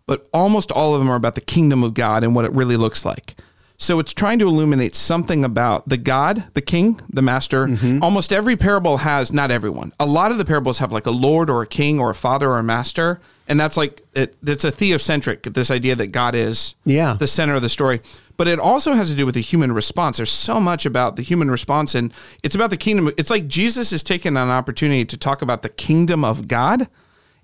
but 0.06 0.26
almost 0.32 0.72
all 0.72 0.94
of 0.94 1.00
them 1.00 1.10
are 1.10 1.16
about 1.16 1.34
the 1.34 1.40
kingdom 1.42 1.82
of 1.82 1.94
God 1.94 2.24
and 2.24 2.34
what 2.34 2.44
it 2.44 2.52
really 2.52 2.76
looks 2.76 3.04
like. 3.04 3.36
So 3.80 4.00
it's 4.00 4.12
trying 4.12 4.40
to 4.40 4.48
illuminate 4.48 4.96
something 4.96 5.44
about 5.44 5.88
the 5.88 5.96
God, 5.96 6.44
the 6.54 6.60
king, 6.60 7.00
the 7.08 7.22
master. 7.22 7.68
Mm-hmm. 7.68 8.02
Almost 8.02 8.32
every 8.32 8.56
parable 8.56 8.98
has, 8.98 9.32
not 9.32 9.52
everyone, 9.52 9.92
a 10.00 10.06
lot 10.06 10.32
of 10.32 10.38
the 10.38 10.44
parables 10.44 10.78
have 10.78 10.90
like 10.90 11.06
a 11.06 11.12
lord 11.12 11.48
or 11.48 11.62
a 11.62 11.66
king 11.66 12.00
or 12.00 12.10
a 12.10 12.14
father 12.14 12.50
or 12.50 12.58
a 12.58 12.62
master. 12.62 13.20
And 13.46 13.58
that's 13.58 13.76
like, 13.76 14.02
it, 14.14 14.36
it's 14.44 14.64
a 14.64 14.72
theocentric, 14.72 15.54
this 15.54 15.70
idea 15.70 15.94
that 15.94 16.08
God 16.08 16.34
is 16.34 16.74
Yeah. 16.84 17.14
the 17.18 17.28
center 17.28 17.54
of 17.54 17.62
the 17.62 17.68
story. 17.68 18.00
But 18.36 18.48
it 18.48 18.58
also 18.58 18.94
has 18.94 19.10
to 19.10 19.16
do 19.16 19.24
with 19.24 19.36
the 19.36 19.40
human 19.40 19.70
response. 19.72 20.16
There's 20.16 20.30
so 20.30 20.60
much 20.60 20.84
about 20.84 21.16
the 21.16 21.22
human 21.22 21.50
response, 21.50 21.94
and 21.94 22.12
it's 22.42 22.54
about 22.54 22.70
the 22.70 22.76
kingdom. 22.76 23.10
It's 23.16 23.30
like 23.30 23.48
Jesus 23.48 23.92
is 23.92 24.02
taking 24.02 24.36
an 24.36 24.48
opportunity 24.48 25.04
to 25.04 25.16
talk 25.16 25.40
about 25.40 25.62
the 25.62 25.68
kingdom 25.68 26.24
of 26.24 26.46
God. 26.46 26.88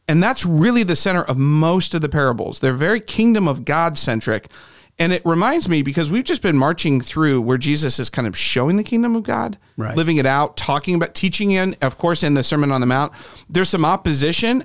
And 0.07 0.23
that's 0.23 0.45
really 0.45 0.83
the 0.83 0.95
center 0.97 1.23
of 1.23 1.39
most 1.39 1.95
of 1.95 2.01
the 2.03 2.09
parables. 2.09 2.61
They're 2.61 2.75
very 2.75 3.01
kingdom 3.01 3.49
of 3.49 3.65
God 3.65 3.97
centric. 3.99 4.49
And 4.99 5.13
it 5.13 5.23
reminds 5.25 5.69
me 5.69 5.83
because 5.83 6.09
we've 6.11 6.25
just 6.25 6.41
been 6.41 6.57
marching 6.57 7.01
through 7.01 7.41
where 7.41 7.59
Jesus 7.59 7.99
is 7.99 8.09
kind 8.11 8.29
of 8.29 8.37
showing 8.39 8.77
the 8.77 8.85
kingdom 8.85 9.17
of 9.17 9.25
God, 9.25 9.59
Right. 9.77 9.97
living 9.97 10.19
it 10.19 10.27
out, 10.27 10.57
talking 10.57 10.95
about 10.95 11.15
teaching 11.15 11.51
in, 11.51 11.75
of 11.83 11.99
course, 11.99 12.23
in 12.23 12.35
the 12.35 12.45
Sermon 12.45 12.71
on 12.71 12.81
the 12.81 12.87
Mount. 12.87 13.13
There's 13.51 13.69
some 13.69 13.85
opposition 13.85 14.65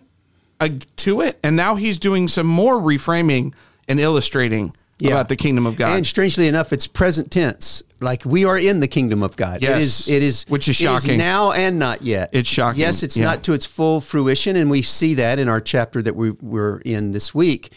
uh, 0.59 0.69
to 0.97 1.21
it. 1.21 1.39
And 1.41 1.55
now 1.55 1.75
he's 1.75 1.97
doing 1.97 2.27
some 2.27 2.45
more 2.45 2.75
reframing 2.75 3.53
and 3.87 3.99
illustrating 3.99 4.75
Yeah. 4.99 5.11
about 5.11 5.29
the 5.29 5.35
kingdom 5.35 5.65
of 5.65 5.77
God. 5.77 5.95
And 5.97 6.05
strangely 6.05 6.47
enough, 6.47 6.71
it's 6.73 6.85
present 6.85 7.31
tense. 7.31 7.81
Like 7.99 8.23
we 8.23 8.45
are 8.45 8.57
in 8.57 8.81
the 8.81 8.87
kingdom 8.87 9.23
of 9.23 9.35
God. 9.35 9.61
Yes. 9.63 9.81
is. 10.01 10.09
It 10.09 10.21
is. 10.21 10.45
Which 10.47 10.67
is 10.69 10.79
it 10.79 10.83
shocking. 10.83 11.17
now 11.17 11.53
and 11.53 11.79
not 11.79 12.01
yet. 12.03 12.29
It's 12.33 12.49
shocking. 12.49 12.81
Yes, 12.81 13.01
it's 13.03 13.17
Yeah. 13.17 13.25
not 13.25 13.43
to 13.43 13.53
its 13.53 13.65
full 13.65 13.99
fruition, 13.99 14.55
and 14.55 14.69
we 14.69 14.81
see 14.83 15.15
that 15.15 15.39
in 15.39 15.47
our 15.49 15.59
chapter 15.59 16.01
that 16.03 16.15
we 16.15 16.31
we're 16.31 16.77
in 16.79 17.13
this 17.13 17.33
week, 17.33 17.71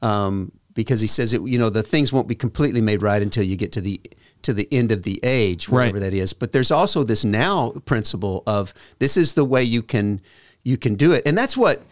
um, 0.00 0.52
because 0.78 1.00
he 1.00 1.08
says 1.08 1.34
it. 1.34 1.42
You 1.42 1.58
know, 1.58 1.70
the 1.70 1.82
things 1.82 2.12
won't 2.12 2.28
be 2.28 2.36
completely 2.36 2.80
made 2.80 3.02
right 3.02 3.20
until 3.20 3.42
you 3.42 3.56
get 3.56 3.72
to 3.72 3.80
the 3.80 4.00
to 4.42 4.54
the 4.54 4.68
end 4.70 4.92
of 4.92 5.02
the 5.02 5.18
age, 5.24 5.68
whatever 5.68 5.94
Right. 5.98 6.00
that 6.10 6.14
is. 6.14 6.32
But 6.32 6.52
there's 6.52 6.70
also 6.70 7.02
this 7.02 7.24
now 7.24 7.70
principle 7.84 8.44
of 8.46 8.72
this 9.00 9.16
is 9.16 9.34
the 9.34 9.44
way 9.44 9.62
you 9.64 9.82
can 9.82 10.20
you 10.62 10.76
can 10.78 10.94
do 10.94 11.12
it, 11.12 11.22
and 11.26 11.36
that's 11.36 11.56
what 11.56 11.82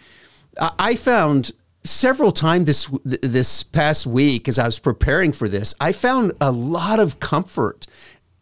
I 0.60 0.70
I 0.78 0.94
found 0.94 1.50
several 1.82 2.32
times 2.32 2.66
this 2.66 2.88
this 3.04 3.62
past 3.64 4.06
week 4.06 4.48
as 4.48 4.58
I 4.58 4.66
was 4.66 4.78
preparing 4.78 5.32
for 5.32 5.48
this. 5.48 5.74
I 5.80 5.92
found 5.92 6.32
a 6.40 6.52
lot 6.52 6.98
of 7.00 7.18
comfort 7.18 7.86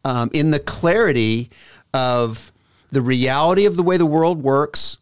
um, 0.04 0.28
in 0.34 0.50
the 0.50 0.60
clarity 0.60 1.48
of 1.94 2.52
the 2.92 3.00
reality 3.02 3.64
of 3.66 3.76
the 3.76 3.82
way 3.82 3.96
the 3.96 4.06
world 4.06 4.42
works, 4.42 4.98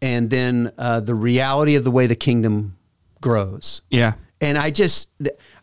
and 0.00 0.30
then 0.30 0.70
uh, 0.78 1.00
the 1.00 1.14
reality 1.14 1.74
of 1.74 1.82
the 1.84 1.90
way 1.90 2.06
the 2.06 2.16
kingdom 2.16 2.76
grows. 3.20 3.82
yeah. 3.90 4.12
And 4.40 4.56
I 4.56 4.70
just, 4.70 5.10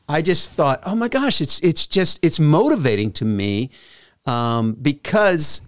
I 0.07 0.21
just 0.21 0.51
thought, 0.51 0.81
oh 0.85 0.95
my 0.95 1.07
gosh, 1.07 1.41
it's 1.41 1.59
it's 1.59 1.85
just 1.85 2.19
it's 2.21 2.39
motivating 2.39 3.11
to 3.13 3.25
me 3.25 3.69
um, 4.25 4.73
because 4.73 5.61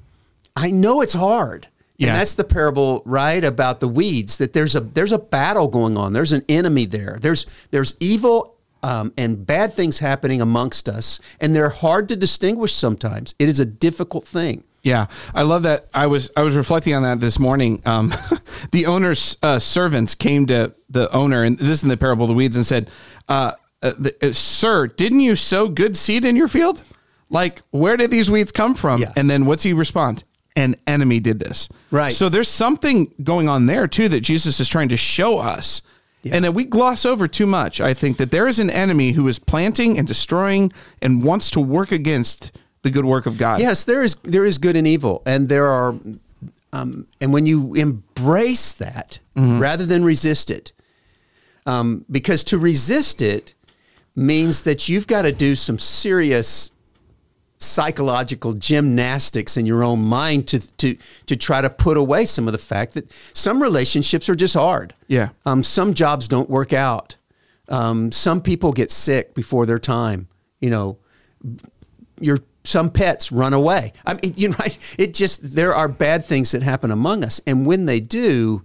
I 0.56 0.72
know 0.72 1.02
it's 1.02 1.14
hard. 1.14 1.68
Yeah. 1.98 2.10
And 2.10 2.18
that's 2.18 2.36
the 2.36 2.44
parable, 2.44 3.02
right, 3.06 3.44
about 3.44 3.80
the 3.80 3.88
weeds. 3.88 4.38
That 4.38 4.54
there's 4.54 4.76
a 4.76 4.82
there's 4.82 5.12
a 5.12 5.18
battle 5.18 5.68
going 5.68 5.98
on. 5.98 6.14
There's 6.14 6.34
an 6.34 6.44
enemy 6.48 6.86
there. 6.86 7.18
There's 7.20 7.48
there's 7.72 7.96
evil 8.00 8.56
um, 8.84 9.14
and 9.18 9.46
bad 9.46 9.74
things 9.74 10.00
happening 10.00 10.40
amongst 10.40 10.88
us, 10.88 11.20
and 11.42 11.56
they're 11.56 11.70
hard 11.70 12.08
to 12.10 12.16
distinguish 12.16 12.74
sometimes. 12.74 13.34
It 13.40 13.50
is 13.50 13.60
a 13.60 13.66
difficult 13.66 14.26
thing. 14.26 14.64
Yeah, 14.88 15.08
I 15.36 15.41
love 15.41 15.63
that. 15.63 15.89
I 15.94 16.08
was 16.08 16.32
I 16.38 16.44
was 16.44 16.56
reflecting 16.56 16.94
on 16.94 17.03
that 17.03 17.20
this 17.20 17.39
morning. 17.39 17.82
Um, 17.86 18.13
the 18.72 18.86
owner's 18.86 19.36
uh, 19.44 19.60
servants 19.60 20.15
came 20.15 20.46
to 20.46 20.74
the 20.89 21.13
owner, 21.13 21.44
and 21.44 21.60
this 21.60 21.67
is 21.67 21.84
in 21.84 21.89
the 21.89 21.98
parable 21.98 22.24
of 22.24 22.29
the 22.29 22.36
weeds, 22.36 22.56
and 22.56 22.65
said, 22.65 22.89
uh, 23.27 23.51
uh, 23.84 23.91
the, 24.00 24.15
uh, 24.29 24.32
"Sir, 24.32 24.88
didn't 24.88 25.20
you 25.20 25.36
sow 25.36 25.67
good 25.67 25.98
seed 25.98 26.24
in 26.24 26.38
your 26.38 26.48
field? 26.48 26.84
Like, 27.29 27.62
where 27.72 27.98
did 27.98 28.12
these 28.12 28.32
weeds 28.32 28.53
come 28.53 28.75
from?" 28.75 29.01
Yeah. 29.01 29.12
And 29.17 29.29
then 29.29 29.46
what's 29.46 29.63
he 29.63 29.74
respond? 29.74 30.24
An 30.56 30.77
enemy 30.88 31.20
did 31.20 31.39
this. 31.39 31.67
Right. 31.91 32.13
So 32.13 32.29
there's 32.29 32.48
something 32.48 33.13
going 33.22 33.50
on 33.50 33.65
there 33.65 33.89
too 33.89 34.08
that 34.08 34.22
Jesus 34.22 34.62
is 34.62 34.70
trying 34.70 34.89
to 34.89 34.98
show 34.98 35.38
us. 35.38 35.82
And 36.29 36.44
that 36.44 36.51
we 36.51 36.65
gloss 36.65 37.06
over 37.06 37.25
too 37.25 37.46
much. 37.46 37.79
I 37.79 37.94
think 37.94 38.17
that 38.17 38.32
there 38.32 38.50
is 38.50 38.60
an 38.60 38.70
enemy 38.70 39.13
who 39.13 39.29
is 39.29 39.39
planting 39.39 39.98
and 39.98 40.06
destroying 40.06 40.74
and 41.01 41.24
wants 41.24 41.50
to 41.51 41.62
work 41.62 41.89
against 41.94 42.51
the 42.88 42.94
good 42.94 43.06
work 43.06 43.25
of 43.25 43.38
God. 43.38 43.60
Yes, 43.60 43.84
there 43.84 44.01
is 44.01 44.15
there 44.24 44.46
is 44.46 44.58
good 44.58 44.75
and 44.75 44.88
evil, 44.88 45.22
and 45.25 45.50
there 45.50 45.67
are, 45.67 45.96
um, 46.72 47.08
and 47.20 47.34
when 47.34 47.46
you 47.46 47.75
embrace 47.75 48.72
that 48.74 49.20
rather 49.36 49.86
than 49.86 50.03
resist 50.03 50.50
it, 50.50 50.72
um, 51.65 52.06
because 52.10 52.44
to 52.46 52.58
resist 52.58 53.22
it 53.22 53.53
means 54.15 54.63
that 54.63 54.88
you've 54.89 55.06
got 55.06 55.24
to 55.24 55.32
do 55.32 55.53
some 55.53 55.77
serious 55.77 56.72
psychological 57.60 58.53
gymnastics 58.53 59.58
in 59.58 59.65
your 59.65 59.84
own 59.84 60.01
mind 60.01 60.48
to 60.48 60.60
to 60.77 60.96
to 61.25 61.36
try 61.36 61.60
to 61.62 61.70
put 61.70 61.98
away 61.98 62.25
some 62.25 62.48
of 62.48 62.51
the 62.51 62.58
fact 62.58 62.94
that 62.94 63.12
some 63.34 63.62
relationships 63.62 64.29
are 64.29 64.36
just 64.36 64.53
hard. 64.53 64.94
Yeah. 65.08 65.29
Um, 65.46 65.62
some 65.63 65.94
jobs 65.94 66.27
don't 66.27 66.50
work 66.50 66.72
out. 66.72 67.17
Um, 67.70 68.12
some 68.13 68.41
people 68.41 68.72
get 68.72 68.91
sick 68.91 69.34
before 69.34 69.65
their 69.65 69.79
time. 69.79 70.29
You 70.62 70.70
know, 70.70 70.98
your 72.20 72.39
some 72.68 72.90
pets 72.90 73.32
run 73.32 73.54
away. 73.54 73.94
I 74.06 74.16
mean, 74.16 74.34
you 74.36 74.50
know. 74.50 74.58
It 74.98 75.14
just 75.14 75.56
there 75.56 75.74
are 75.74 75.88
bad 75.88 76.26
things 76.26 76.52
that 76.52 76.64
happen 76.64 76.92
among 76.92 77.24
us, 77.24 77.40
and 77.48 77.66
when 77.66 77.86
they 77.86 78.00
do, 78.00 78.64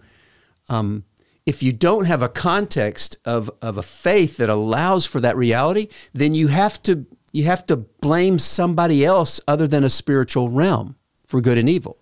um, 0.68 1.04
if 1.46 1.62
you 1.62 1.72
don't 1.72 2.06
have 2.06 2.22
a 2.22 2.28
context 2.28 3.16
of 3.24 3.50
of 3.60 3.76
a 3.76 3.82
faith 3.82 4.36
that 4.38 4.48
allows 4.48 5.06
for 5.06 5.20
that 5.20 5.36
reality, 5.36 5.88
then 6.12 6.34
you 6.34 6.48
have 6.48 6.82
to 6.84 7.06
you 7.32 7.44
have 7.44 7.66
to 7.66 7.76
blame 7.76 8.38
somebody 8.38 9.04
else 9.04 9.40
other 9.46 9.66
than 9.66 9.84
a 9.84 9.90
spiritual 9.90 10.48
realm 10.48 10.96
for 11.26 11.40
good 11.40 11.58
and 11.58 11.68
evil, 11.68 11.98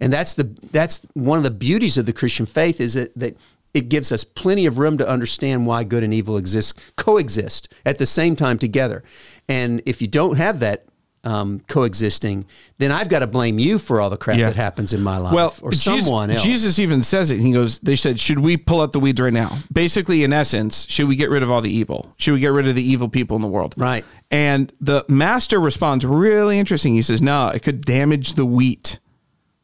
and 0.00 0.12
that's 0.12 0.34
the 0.34 0.44
that's 0.70 1.00
one 1.14 1.38
of 1.38 1.44
the 1.44 1.50
beauties 1.50 1.96
of 1.96 2.06
the 2.06 2.12
Christian 2.12 2.46
faith 2.46 2.80
is 2.80 2.94
that 2.94 3.18
that 3.18 3.36
it 3.72 3.88
gives 3.88 4.12
us 4.12 4.24
plenty 4.24 4.66
of 4.66 4.78
room 4.78 4.98
to 4.98 5.08
understand 5.08 5.66
why 5.66 5.84
good 5.84 6.04
and 6.04 6.14
evil 6.14 6.36
exist 6.36 6.78
coexist 6.96 7.72
at 7.84 7.98
the 7.98 8.06
same 8.06 8.36
time 8.36 8.58
together, 8.58 9.02
and 9.48 9.82
if 9.86 10.02
you 10.02 10.08
don't 10.08 10.36
have 10.36 10.60
that 10.60 10.84
um, 11.24 11.60
coexisting, 11.68 12.44
then 12.78 12.92
I've 12.92 13.08
got 13.08 13.20
to 13.20 13.26
blame 13.26 13.58
you 13.58 13.78
for 13.78 14.00
all 14.00 14.10
the 14.10 14.16
crap 14.16 14.38
Yeah. 14.38 14.46
that 14.46 14.56
happens 14.56 14.92
in 14.92 15.02
my 15.02 15.16
life, 15.18 15.32
Well, 15.34 15.54
or 15.62 15.70
Jesus, 15.70 16.04
someone 16.04 16.30
else. 16.30 16.42
Jesus 16.42 16.78
even 16.78 17.02
says 17.02 17.30
it. 17.30 17.40
He 17.40 17.52
goes, 17.52 17.78
they 17.80 17.96
said, 17.96 18.20
should 18.20 18.38
we 18.40 18.56
pull 18.56 18.80
out 18.80 18.92
the 18.92 19.00
weeds 19.00 19.20
right 19.20 19.32
now? 19.32 19.56
Basically, 19.72 20.22
in 20.22 20.32
essence, 20.32 20.86
should 20.88 21.08
we 21.08 21.16
get 21.16 21.30
rid 21.30 21.42
of 21.42 21.50
all 21.50 21.60
the 21.60 21.72
evil? 21.72 22.14
Should 22.18 22.34
we 22.34 22.40
get 22.40 22.48
rid 22.52 22.68
of 22.68 22.74
the 22.74 22.82
evil 22.82 23.08
people 23.08 23.36
in 23.36 23.42
the 23.42 23.48
world? 23.48 23.74
Right. 23.76 24.04
And 24.30 24.72
the 24.80 25.04
master 25.08 25.58
responds 25.60 26.04
really 26.04 26.58
interesting. 26.58 26.94
He 26.94 27.02
says, 27.02 27.22
no, 27.22 27.48
it 27.48 27.62
could 27.62 27.84
damage 27.84 28.34
the 28.34 28.46
wheat. 28.46 28.98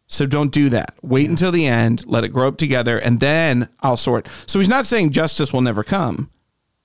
So 0.06 0.26
don't 0.26 0.50
do 0.52 0.68
that. 0.70 0.94
Wait 1.02 1.28
until 1.28 1.52
the 1.52 1.66
end, 1.66 2.04
let 2.06 2.24
it 2.24 2.28
grow 2.28 2.48
up 2.48 2.56
together, 2.56 2.98
and 2.98 3.20
then 3.20 3.68
I'll 3.80 3.96
sort. 3.96 4.26
So 4.46 4.58
he's 4.58 4.68
not 4.68 4.84
saying 4.86 5.10
justice 5.10 5.52
will 5.52 5.60
never 5.60 5.84
come. 5.84 6.30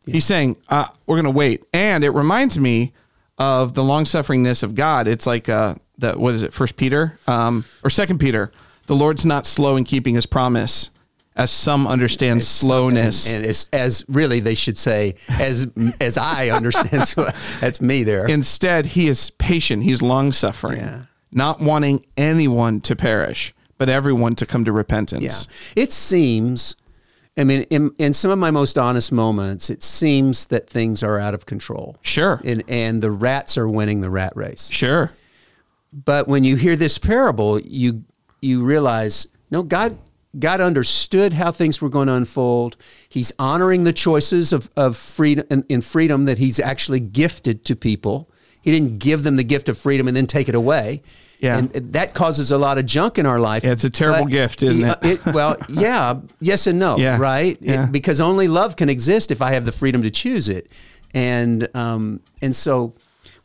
He's 0.05 0.25
saying 0.25 0.58
uh, 0.70 0.89
we're 1.08 1.15
going 1.15 1.24
to 1.25 1.32
wait. 1.32 1.65
And 1.74 2.03
it 2.03 2.12
reminds 2.12 2.60
me 2.60 2.94
of 3.38 3.74
the 3.74 3.84
long 3.84 4.06
sufferingness 4.06 4.63
of 4.63 4.75
God. 4.75 5.08
It's 5.08 5.27
like 5.27 5.50
uh, 5.50 5.75
the 5.98 6.13
what 6.13 6.34
is 6.34 6.42
it? 6.42 6.54
First 6.54 6.77
Peter 6.77 7.18
um, 7.27 7.65
or 7.84 7.89
Second 7.89 8.20
Peter. 8.20 8.51
The 8.88 8.96
Lord's 8.96 9.25
not 9.25 9.46
slow 9.46 9.75
in 9.75 9.84
keeping 9.84 10.13
His 10.15 10.25
promise, 10.27 10.92
as 11.36 11.50
some 11.51 11.88
understand 11.88 12.44
slowness. 12.44 13.30
and 13.32 13.46
as, 13.46 13.68
as 13.74 14.06
really 14.08 14.39
they 14.39 14.56
should 14.56 14.77
say 14.77 15.15
as 15.39 15.68
as 16.00 16.18
I 16.18 16.50
understand 16.50 17.08
so 17.08 17.27
that's 17.60 17.82
me 17.82 18.04
there 18.04 18.25
Instead, 18.27 18.86
He 18.88 19.08
is 19.08 19.32
patient. 19.32 19.84
He's 19.84 20.01
long 20.01 20.32
suffering, 20.32 20.77
Yeah. 20.77 21.01
not 21.32 21.60
wanting 21.60 22.06
anyone 22.15 22.80
to 22.82 22.96
perish, 22.96 23.54
but 23.77 23.89
everyone 23.89 24.36
to 24.36 24.46
come 24.46 24.63
to 24.65 24.72
repentance. 24.72 25.48
yeah 25.75 25.84
it 25.84 25.92
seems 25.92 26.75
I 27.38 27.44
mean 27.44 27.62
in, 27.63 27.94
in 27.98 28.13
some 28.13 28.32
of 28.32 28.39
my 28.39 28.51
most 28.51 28.77
honest 28.77 29.12
moments 29.12 29.70
it 29.70 29.84
seems 29.84 30.48
that 30.48 30.70
things 30.70 31.04
are 31.04 31.20
out 31.20 31.34
of 31.34 31.46
control 31.46 31.98
Sure. 32.01 32.42
and 32.46 32.63
and 32.68 33.01
the 33.01 33.12
rats 33.12 33.58
are 33.58 33.68
winning 33.68 34.01
the 34.01 34.10
rat 34.10 34.34
race 34.36 34.70
Sure. 34.72 35.12
but 35.94 36.27
when 36.27 36.44
you 36.44 36.56
hear 36.56 36.75
this 36.75 36.98
parable 36.98 37.60
you 37.60 38.04
you 38.42 38.63
realize 38.63 39.27
no 39.51 39.63
God 39.63 39.98
God 40.38 40.60
understood 40.60 41.32
how 41.34 41.50
things 41.51 41.82
were 41.82 41.88
going 41.88 42.08
to 42.08 42.13
unfold. 42.13 42.75
He's 43.08 43.32
honoring 43.39 43.86
the 43.86 43.94
choices 43.94 44.51
of, 44.51 44.70
of 44.75 44.98
freedom 44.98 45.46
in, 45.50 45.63
in 45.70 45.80
freedom 45.82 46.25
that 46.25 46.39
he's 46.39 46.60
actually 46.60 47.00
gifted 47.00 47.63
to 47.63 47.74
people. 47.75 48.30
He 48.62 48.70
didn't 48.70 49.00
give 49.00 49.24
them 49.24 49.38
the 49.38 49.46
gift 49.46 49.70
of 49.70 49.77
freedom 49.77 50.10
and 50.10 50.18
then 50.18 50.27
take 50.27 50.50
it 50.50 50.56
away. 50.56 51.04
Yeah. 51.39 51.58
And 51.60 51.72
that 51.72 52.13
causes 52.13 52.51
a 52.51 52.58
lot 52.58 52.77
of 52.77 52.86
junk 52.86 53.18
in 53.18 53.25
our 53.25 53.39
life. 53.39 53.63
Yeah, 53.63 53.72
it's 53.72 53.84
a 53.84 53.89
terrible 53.89 54.25
gift, 54.25 54.63
isn't 54.63 54.98
it? 55.04 55.25
well, 55.25 55.58
yeah, 55.70 56.15
yes 56.39 56.65
and 56.68 56.80
no, 56.80 56.98
Yeah. 56.98 57.18
right? 57.18 57.58
It- 57.62 57.92
because 57.92 58.20
only 58.22 58.48
love 58.48 58.75
can 58.75 58.89
exist 58.89 59.32
if 59.32 59.42
I 59.42 59.51
have 59.51 59.65
the 59.65 59.72
freedom 59.72 60.01
to 60.04 60.10
choose 60.12 60.50
it. 60.50 60.72
And 61.13 61.68
um, 61.75 62.20
and 62.42 62.56
so 62.56 62.96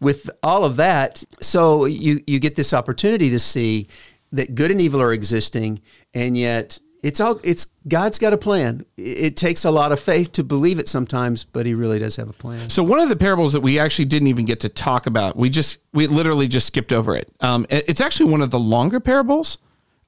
with 0.00 0.28
all 0.42 0.64
of 0.64 0.76
that, 0.76 1.22
so 1.40 1.84
you 1.84 2.22
you 2.26 2.38
get 2.40 2.56
this 2.56 2.72
opportunity 2.74 3.30
to 3.30 3.38
see 3.38 3.86
that 4.32 4.54
good 4.54 4.70
and 4.70 4.80
evil 4.80 5.00
are 5.00 5.12
existing, 5.12 5.80
and 6.14 6.36
yet 6.36 6.80
it's 7.02 7.20
all 7.20 7.40
it's 7.42 7.66
God's 7.88 8.18
got 8.18 8.32
a 8.32 8.38
plan. 8.38 8.84
It 8.96 9.36
takes 9.36 9.64
a 9.64 9.70
lot 9.70 9.90
of 9.92 10.00
faith 10.00 10.32
to 10.32 10.44
believe 10.44 10.78
it 10.78 10.88
sometimes, 10.88 11.44
but 11.44 11.64
He 11.66 11.74
really 11.74 11.98
does 11.98 12.16
have 12.16 12.28
a 12.28 12.32
plan. 12.34 12.68
So 12.70 12.82
one 12.82 12.98
of 12.98 13.08
the 13.08 13.16
parables 13.16 13.52
that 13.54 13.60
we 13.60 13.78
actually 13.78 14.04
didn't 14.06 14.28
even 14.28 14.44
get 14.44 14.60
to 14.60 14.68
talk 14.68 15.06
about, 15.06 15.36
we 15.36 15.48
just 15.50 15.78
we 15.92 16.06
literally 16.06 16.46
just 16.48 16.66
skipped 16.66 16.92
over 16.92 17.16
it. 17.16 17.30
Um, 17.40 17.66
it's 17.70 18.00
actually 18.00 18.30
one 18.30 18.42
of 18.42 18.50
the 18.50 18.58
longer 18.58 19.00
parables. 19.00 19.58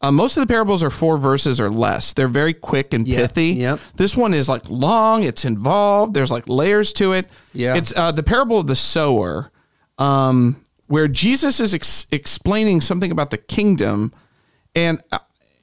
Uh, 0.00 0.10
most 0.10 0.36
of 0.36 0.40
the 0.40 0.48
parables 0.52 0.82
are 0.82 0.90
four 0.90 1.16
verses 1.16 1.60
or 1.60 1.70
less. 1.70 2.12
They're 2.12 2.26
very 2.26 2.52
quick 2.54 2.92
and 2.92 3.06
Yep, 3.06 3.20
pithy. 3.20 3.46
yep. 3.52 3.78
This 3.94 4.16
one 4.16 4.34
is 4.34 4.48
like 4.48 4.68
long. 4.68 5.22
It's 5.22 5.44
involved. 5.44 6.12
There's 6.14 6.30
like 6.32 6.48
layers 6.48 6.92
to 6.94 7.12
it. 7.12 7.28
Yeah. 7.52 7.76
It's 7.76 7.94
uh, 7.96 8.10
the 8.10 8.24
parable 8.24 8.58
of 8.58 8.66
the 8.66 8.74
sower, 8.74 9.52
um, 9.98 10.64
where 10.88 11.06
Jesus 11.08 11.60
is 11.60 11.72
ex- 11.74 12.06
explaining 12.10 12.80
something 12.80 13.12
about 13.12 13.30
the 13.30 13.38
kingdom, 13.38 14.12
and 14.74 15.00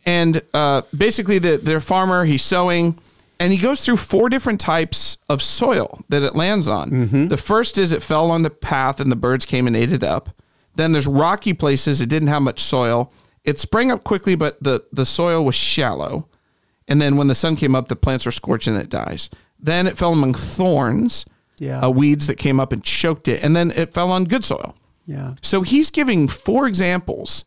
and 0.06 0.42
uh, 0.54 0.82
basically 0.96 1.40
the 1.40 1.58
the 1.58 1.80
farmer 1.80 2.26
he's 2.26 2.44
sowing, 2.44 2.98
and 3.40 3.52
he 3.54 3.60
goes 3.60 3.84
through 3.84 3.98
four 3.98 4.30
different 4.30 4.60
types 4.60 5.18
of 5.30 5.42
soil 5.42 6.02
that 6.10 6.24
it 6.24 6.36
lands 6.36 6.68
on. 6.68 7.28
The 7.30 7.38
first 7.38 7.78
is 7.78 7.92
it 7.92 8.02
fell 8.04 8.32
on 8.32 8.42
the 8.44 8.50
path 8.50 9.00
and 9.00 9.12
the 9.12 9.16
birds 9.16 9.46
came 9.46 9.68
and 9.68 9.76
ate 9.76 9.92
it 9.92 10.04
up. 10.04 10.30
Then 10.76 10.92
there's 10.94 11.08
rocky 11.08 11.54
places 11.54 12.00
it 12.02 12.10
didn't 12.10 12.30
have 12.30 12.42
much 12.42 12.60
soil. 12.60 13.12
It 13.44 13.60
sprang 13.60 13.92
up 13.92 14.04
quickly, 14.04 14.36
but 14.36 14.62
the 14.64 14.84
the 14.92 15.06
soil 15.06 15.44
was 15.46 15.56
shallow. 15.56 16.28
And 16.88 17.00
then 17.02 17.18
when 17.18 17.28
the 17.28 17.36
sun 17.36 17.56
came 17.56 17.76
up, 17.76 17.88
the 17.88 17.96
plants 17.96 18.26
were 18.26 18.32
scorched 18.32 18.68
and 18.68 18.78
it 18.78 18.90
dies. 18.90 19.30
Then 19.60 19.86
it 19.88 19.98
fell 19.98 20.14
among 20.14 20.34
thorns. 20.34 21.26
Yeah. 21.62 21.82
uh, 21.82 21.90
weeds 21.90 22.28
that 22.28 22.38
came 22.38 22.58
up 22.58 22.72
and 22.72 22.82
choked 22.82 23.28
it, 23.28 23.44
and 23.44 23.54
then 23.54 23.72
it 23.72 23.94
fell 23.94 24.12
on 24.14 24.24
good 24.24 24.46
soil. 24.46 24.76
Yeah. 25.06 25.34
So 25.42 25.62
he's 25.62 25.90
giving 25.90 26.30
four 26.30 26.68
examples, 26.68 27.44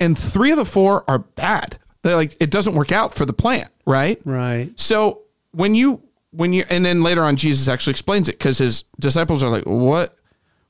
and 0.00 0.16
three 0.16 0.50
of 0.52 0.56
the 0.56 0.64
four 0.64 1.04
are 1.06 1.18
bad. 1.18 1.76
They're 2.02 2.16
like 2.16 2.36
it 2.40 2.50
doesn't 2.50 2.74
work 2.74 2.92
out 2.92 3.14
for 3.14 3.24
the 3.24 3.32
plant, 3.32 3.70
right? 3.86 4.20
Right. 4.24 4.70
So 4.76 5.22
when 5.52 5.74
you 5.74 6.02
when 6.30 6.52
you 6.52 6.64
and 6.68 6.84
then 6.84 7.02
later 7.02 7.22
on 7.22 7.36
Jesus 7.36 7.68
actually 7.68 7.92
explains 7.92 8.28
it 8.28 8.38
because 8.38 8.58
his 8.58 8.84
disciples 8.98 9.44
are 9.44 9.50
like, 9.50 9.64
what, 9.64 10.16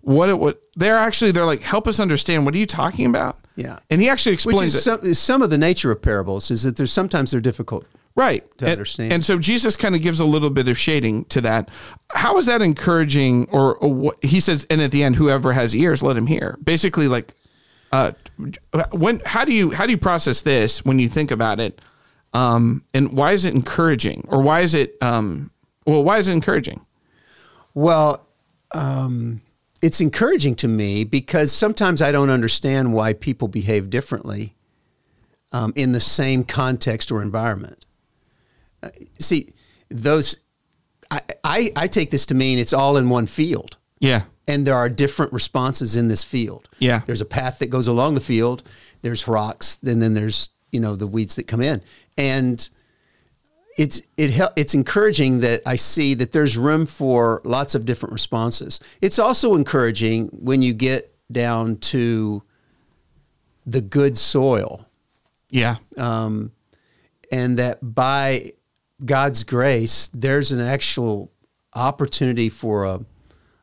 what, 0.01 0.29
it, 0.29 0.39
what? 0.39 0.61
They're 0.77 0.99
actually 0.99 1.33
they're 1.33 1.47
like, 1.47 1.63
help 1.63 1.87
us 1.87 2.01
understand. 2.01 2.45
What 2.45 2.55
are 2.55 2.59
you 2.59 2.67
talking 2.67 3.07
about? 3.07 3.39
Yeah. 3.57 3.79
And 3.91 4.01
he 4.01 4.09
actually 4.09 4.33
Which 4.33 4.47
explains 4.47 4.75
it. 4.75 4.81
some, 4.81 5.15
some 5.15 5.43
of 5.43 5.51
the 5.51 5.59
nature 5.59 5.91
of 5.91 6.03
parables 6.03 6.51
is 6.51 6.65
that 6.65 6.77
there's 6.77 6.93
sometimes 6.93 7.31
they're 7.31 7.41
difficult. 7.41 7.87
right 8.15 8.45
to 8.59 8.65
and, 8.65 8.73
understand. 8.73 9.13
And 9.13 9.25
so 9.25 9.39
Jesus 9.39 9.77
kind 9.77 9.95
of 9.95 10.03
gives 10.03 10.21
a 10.21 10.25
little 10.25 10.51
bit 10.51 10.69
of 10.69 10.79
shading 10.79 11.25
to 11.27 11.41
that. 11.43 11.71
How 12.15 12.37
is 12.39 12.47
that 12.47 12.63
encouraging? 12.63 13.49
Or, 13.51 13.77
or 13.77 13.93
what 13.93 14.25
he 14.25 14.41
says, 14.41 14.67
and 14.71 14.81
at 14.81 14.91
the 14.91 15.03
end, 15.03 15.17
whoever 15.17 15.53
has 15.53 15.75
ears, 15.75 16.03
let 16.03 16.17
him 16.17 16.27
hear. 16.27 16.59
Basically, 16.63 17.09
like, 17.09 17.35
uh, 17.93 18.13
when 18.93 19.21
how 19.27 19.45
do 19.45 19.53
you 19.53 19.71
how 19.71 19.85
do 19.87 19.93
you 19.93 19.99
process 19.99 20.43
this 20.43 20.85
when 20.85 20.99
you 20.99 21.09
think 21.09 21.31
about 21.31 21.61
it? 21.61 21.81
Um, 22.35 22.85
and 22.95 23.13
why 23.13 23.33
is 23.33 23.45
it 23.45 23.55
encouraging, 23.55 24.27
or 24.29 24.43
why 24.43 24.61
is 24.61 24.75
it 24.75 24.97
um, 25.03 25.51
well, 25.87 26.03
why 26.03 26.19
is 26.19 26.29
it 26.29 26.33
encouraging? 26.33 26.85
Well, 27.75 28.27
um, 28.73 29.43
it's 29.83 30.01
encouraging 30.01 30.55
to 30.57 30.69
me 30.69 31.05
because 31.05 31.53
sometimes 31.53 32.01
I 32.01 32.13
don't 32.13 32.31
understand 32.31 32.95
why 32.95 33.13
people 33.13 33.49
behave 33.49 33.91
differently 33.91 34.55
um, 35.53 35.73
in 35.77 35.93
the 35.93 36.01
same 36.01 36.45
context 36.45 37.11
or 37.11 37.21
environment. 37.21 37.85
Uh, 38.83 38.91
see, 39.19 39.53
those 39.91 40.37
I, 41.11 41.21
I, 41.45 41.73
I 41.77 41.87
take 41.89 42.11
this 42.11 42.25
to 42.27 42.35
mean 42.35 42.59
it's 42.59 42.73
all 42.73 42.97
in 42.97 43.11
one 43.11 43.27
field. 43.27 43.77
Yeah, 44.01 44.23
and 44.47 44.67
there 44.67 44.75
are 44.75 44.89
different 44.89 45.33
responses 45.33 45.97
in 45.97 46.09
this 46.09 46.25
field. 46.25 46.69
Yeah. 46.79 47.03
There's 47.07 47.21
a 47.21 47.27
path 47.27 47.59
that 47.61 47.71
goes 47.71 47.87
along 47.87 48.15
the 48.15 48.21
field. 48.21 48.63
There's 49.03 49.27
rocks, 49.29 49.79
and 49.83 50.03
then 50.03 50.15
there's 50.15 50.51
you 50.71 50.81
know 50.81 50.97
the 50.97 51.07
weeds 51.07 51.37
that 51.37 51.47
come 51.47 51.61
in, 51.61 51.83
and 52.17 52.69
it's 53.77 54.03
it 54.17 54.41
it's 54.57 54.75
encouraging 54.75 55.41
that 55.41 55.63
I 55.67 55.77
see 55.77 56.15
that 56.15 56.33
there's 56.33 56.57
room 56.57 56.87
for 56.87 57.41
lots 57.45 57.75
of 57.75 57.85
different 57.85 58.13
responses. 58.13 58.81
It's 59.01 59.19
also 59.19 59.55
encouraging 59.55 60.29
when 60.29 60.63
you 60.63 60.73
get 60.73 61.15
down 61.31 61.77
to 61.77 62.43
the 63.67 63.81
good 63.81 64.19
soil, 64.19 64.87
yeah, 65.51 65.77
um, 65.97 66.53
and 67.31 67.59
that 67.59 67.79
by 67.95 68.53
God's 69.05 69.43
grace, 69.43 70.09
there's 70.09 70.53
an 70.53 70.61
actual 70.61 71.33
opportunity 71.75 72.49
for 72.49 72.85
a 72.85 73.01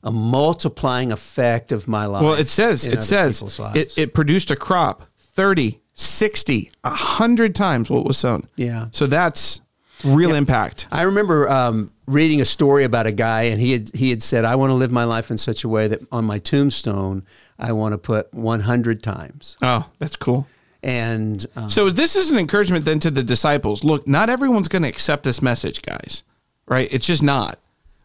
a 0.04 0.12
multiplying 0.12 1.12
effect 1.12 1.72
of 1.72 1.88
my 1.88 2.06
life. 2.06 2.24
Well, 2.24 2.34
it 2.34 2.50
says 2.50 2.86
it 2.86 3.04
says 3.04 3.42
it, 3.76 3.98
it 3.98 4.14
produced 4.14 4.50
a 4.52 4.56
crop 4.56 5.04
30, 5.18 5.80
60, 5.94 6.72
100 6.82 7.56
times 7.56 7.90
what 7.90 8.06
was 8.06 8.18
sown. 8.18 8.48
Yeah. 8.56 8.88
So 8.92 9.08
that's 9.08 9.62
real 10.04 10.34
impact. 10.34 10.88
I 10.92 11.04
remember 11.04 11.50
um, 11.50 11.92
reading 12.06 12.40
a 12.42 12.46
story 12.46 12.84
about 12.84 13.06
a 13.06 13.12
guy, 13.12 13.44
and 13.44 13.60
he 13.60 13.74
had 13.74 13.96
he 13.96 14.10
had 14.10 14.24
said, 14.24 14.46
"I 14.46 14.56
want 14.56 14.70
to 14.72 14.76
live 14.76 14.92
my 14.92 15.04
life 15.04 15.30
in 15.32 15.38
such 15.38 15.64
a 15.64 15.70
way 15.70 15.88
that 15.88 16.02
on 16.12 16.26
my 16.26 16.40
tombstone, 16.40 17.26
I 17.58 17.74
want 17.74 17.94
to 17.94 17.98
put 17.98 18.34
100 18.34 19.04
times." 19.04 19.58
Oh, 19.62 19.90
that's 20.00 20.16
cool. 20.16 20.48
And 20.82 21.46
um, 21.58 21.70
So 21.70 21.90
this 21.90 22.16
is 22.16 22.30
an 22.30 22.38
encouragement 22.38 22.86
then 22.86 23.02
to 23.02 23.12
the 23.12 23.24
disciples. 23.24 23.84
Look, 23.84 24.08
not 24.08 24.30
everyone's 24.30 24.70
going 24.70 24.84
to 24.84 24.88
accept 24.88 25.24
this 25.24 25.42
message, 25.42 25.82
guys. 25.82 26.24
Right? 26.68 26.88
It's 26.92 27.06
just 27.06 27.22
not. 27.22 27.60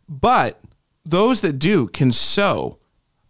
But 0.09 0.61
those 1.05 1.41
that 1.43 1.59
do 1.59 1.89
can 1.89 2.13
sow 2.13 2.79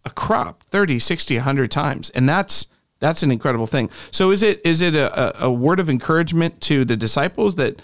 a 0.03 0.09
crop 0.09 0.63
30, 0.63 0.99
60, 0.99 1.35
100 1.35 1.71
times. 1.71 2.09
And 2.11 2.27
that's 2.29 2.67
that's 2.99 3.23
an 3.23 3.31
incredible 3.31 3.67
thing. 3.67 3.89
So 4.11 4.31
is 4.31 4.41
it 4.41 4.61
is 4.65 4.81
it 4.81 4.95
a, 4.95 5.45
a, 5.45 5.51
word 5.51 5.79
of 5.79 5.89
encouragement 5.89 6.61
to 6.61 6.85
the 6.85 6.95
disciples 6.95 7.55
that 7.55 7.81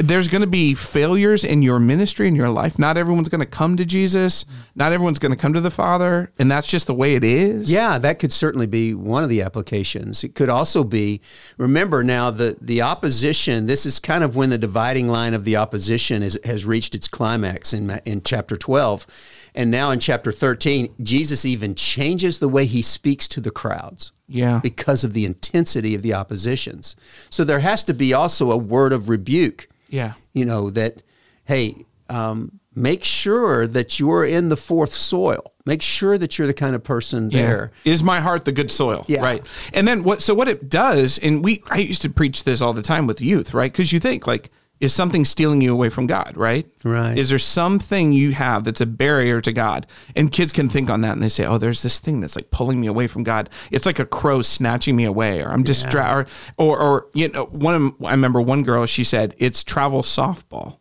there's 0.00 0.28
going 0.28 0.42
to 0.42 0.46
be 0.46 0.74
failures 0.74 1.44
in 1.44 1.60
your 1.60 1.80
ministry 1.80 2.28
in 2.28 2.36
your 2.36 2.48
life. 2.48 2.78
Not 2.78 2.96
everyone's 2.96 3.28
going 3.28 3.40
to 3.40 3.46
come 3.46 3.76
to 3.76 3.84
Jesus. 3.84 4.44
Not 4.76 4.92
everyone's 4.92 5.18
going 5.18 5.32
to 5.32 5.36
come 5.36 5.52
to 5.54 5.60
the 5.60 5.70
Father, 5.70 6.32
and 6.38 6.50
that's 6.50 6.68
just 6.68 6.86
the 6.86 6.94
way 6.94 7.14
it 7.14 7.24
is. 7.24 7.70
Yeah, 7.70 7.98
that 7.98 8.18
could 8.18 8.32
certainly 8.32 8.66
be 8.66 8.94
one 8.94 9.24
of 9.24 9.28
the 9.28 9.42
applications. 9.42 10.22
It 10.22 10.34
could 10.34 10.48
also 10.48 10.84
be 10.84 11.20
remember 11.58 12.04
now 12.04 12.30
the 12.30 12.56
the 12.60 12.80
opposition. 12.80 13.66
This 13.66 13.84
is 13.84 13.98
kind 13.98 14.22
of 14.22 14.36
when 14.36 14.50
the 14.50 14.58
dividing 14.58 15.08
line 15.08 15.34
of 15.34 15.44
the 15.44 15.56
opposition 15.56 16.22
is, 16.22 16.38
has 16.44 16.64
reached 16.64 16.94
its 16.94 17.08
climax 17.08 17.72
in 17.72 17.90
in 18.04 18.22
chapter 18.22 18.56
twelve, 18.56 19.06
and 19.54 19.70
now 19.70 19.90
in 19.90 19.98
chapter 19.98 20.30
thirteen, 20.30 20.94
Jesus 21.02 21.44
even 21.44 21.74
changes 21.74 22.38
the 22.38 22.48
way 22.48 22.66
he 22.66 22.82
speaks 22.82 23.26
to 23.28 23.40
the 23.40 23.50
crowds. 23.50 24.12
Yeah. 24.28 24.60
because 24.62 25.04
of 25.04 25.12
the 25.12 25.26
intensity 25.26 25.94
of 25.94 26.00
the 26.00 26.14
oppositions. 26.14 26.96
So 27.28 27.44
there 27.44 27.58
has 27.58 27.84
to 27.84 27.92
be 27.92 28.14
also 28.14 28.50
a 28.50 28.56
word 28.56 28.94
of 28.94 29.10
rebuke. 29.10 29.68
Yeah. 29.92 30.14
You 30.32 30.44
know 30.44 30.70
that, 30.70 31.04
hey. 31.44 31.86
Um, 32.08 32.58
make 32.74 33.04
sure 33.04 33.66
that 33.66 33.98
you're 33.98 34.24
in 34.24 34.48
the 34.48 34.56
fourth 34.56 34.92
soil. 34.92 35.52
Make 35.64 35.80
sure 35.80 36.18
that 36.18 36.36
you're 36.36 36.46
the 36.46 36.52
kind 36.54 36.74
of 36.74 36.82
person 36.82 37.30
there. 37.30 37.70
Is 37.84 38.02
my 38.02 38.20
heart 38.20 38.44
the 38.44 38.52
good 38.52 38.70
soil? 38.70 39.04
Yeah. 39.08 39.22
Right. 39.22 39.42
And 39.72 39.86
then 39.88 40.02
what 40.02 40.20
so 40.20 40.34
what 40.34 40.48
it 40.48 40.68
does, 40.68 41.18
and 41.18 41.42
we 41.44 41.62
I 41.70 41.78
used 41.78 42.02
to 42.02 42.10
preach 42.10 42.44
this 42.44 42.60
all 42.60 42.74
the 42.74 42.82
time 42.82 43.06
with 43.06 43.20
youth, 43.20 43.54
right? 43.54 43.72
Because 43.72 43.92
you 43.92 44.00
think 44.00 44.26
like, 44.26 44.50
is 44.82 44.92
something 44.92 45.24
stealing 45.24 45.60
you 45.62 45.72
away 45.72 45.88
from 45.88 46.06
God, 46.06 46.36
right? 46.36 46.66
Right. 46.84 47.16
Is 47.16 47.30
there 47.30 47.38
something 47.38 48.12
you 48.12 48.32
have 48.32 48.64
that's 48.64 48.80
a 48.80 48.86
barrier 48.86 49.40
to 49.40 49.52
God? 49.52 49.86
And 50.16 50.30
kids 50.30 50.52
can 50.52 50.68
think 50.68 50.90
on 50.90 51.00
that 51.02 51.12
and 51.12 51.22
they 51.22 51.28
say, 51.28 51.46
Oh, 51.46 51.56
there's 51.56 51.82
this 51.82 51.98
thing 52.00 52.20
that's 52.20 52.36
like 52.36 52.50
pulling 52.50 52.80
me 52.80 52.88
away 52.88 53.06
from 53.06 53.22
God. 53.22 53.48
It's 53.70 53.86
like 53.86 53.98
a 54.00 54.04
crow 54.04 54.42
snatching 54.42 54.96
me 54.96 55.04
away, 55.04 55.40
or 55.40 55.48
I'm 55.50 55.62
distracted 55.62 56.30
or, 56.58 56.76
or 56.76 56.78
or 56.82 57.06
you 57.14 57.28
know, 57.28 57.44
one 57.46 57.74
of 57.74 57.94
I 58.04 58.10
remember 58.10 58.40
one 58.40 58.62
girl, 58.64 58.84
she 58.86 59.04
said, 59.04 59.34
It's 59.38 59.62
travel 59.64 60.02
softball. 60.02 60.78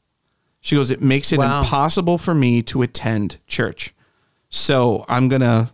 She 0.61 0.75
goes, 0.75 0.91
It 0.91 1.01
makes 1.01 1.31
it 1.31 1.37
Wow. 1.39 1.61
impossible 1.61 2.17
for 2.17 2.33
me 2.33 2.61
to 2.63 2.81
attend 2.81 3.37
church. 3.47 3.93
So 4.49 5.05
I'm 5.07 5.29
gonna 5.29 5.71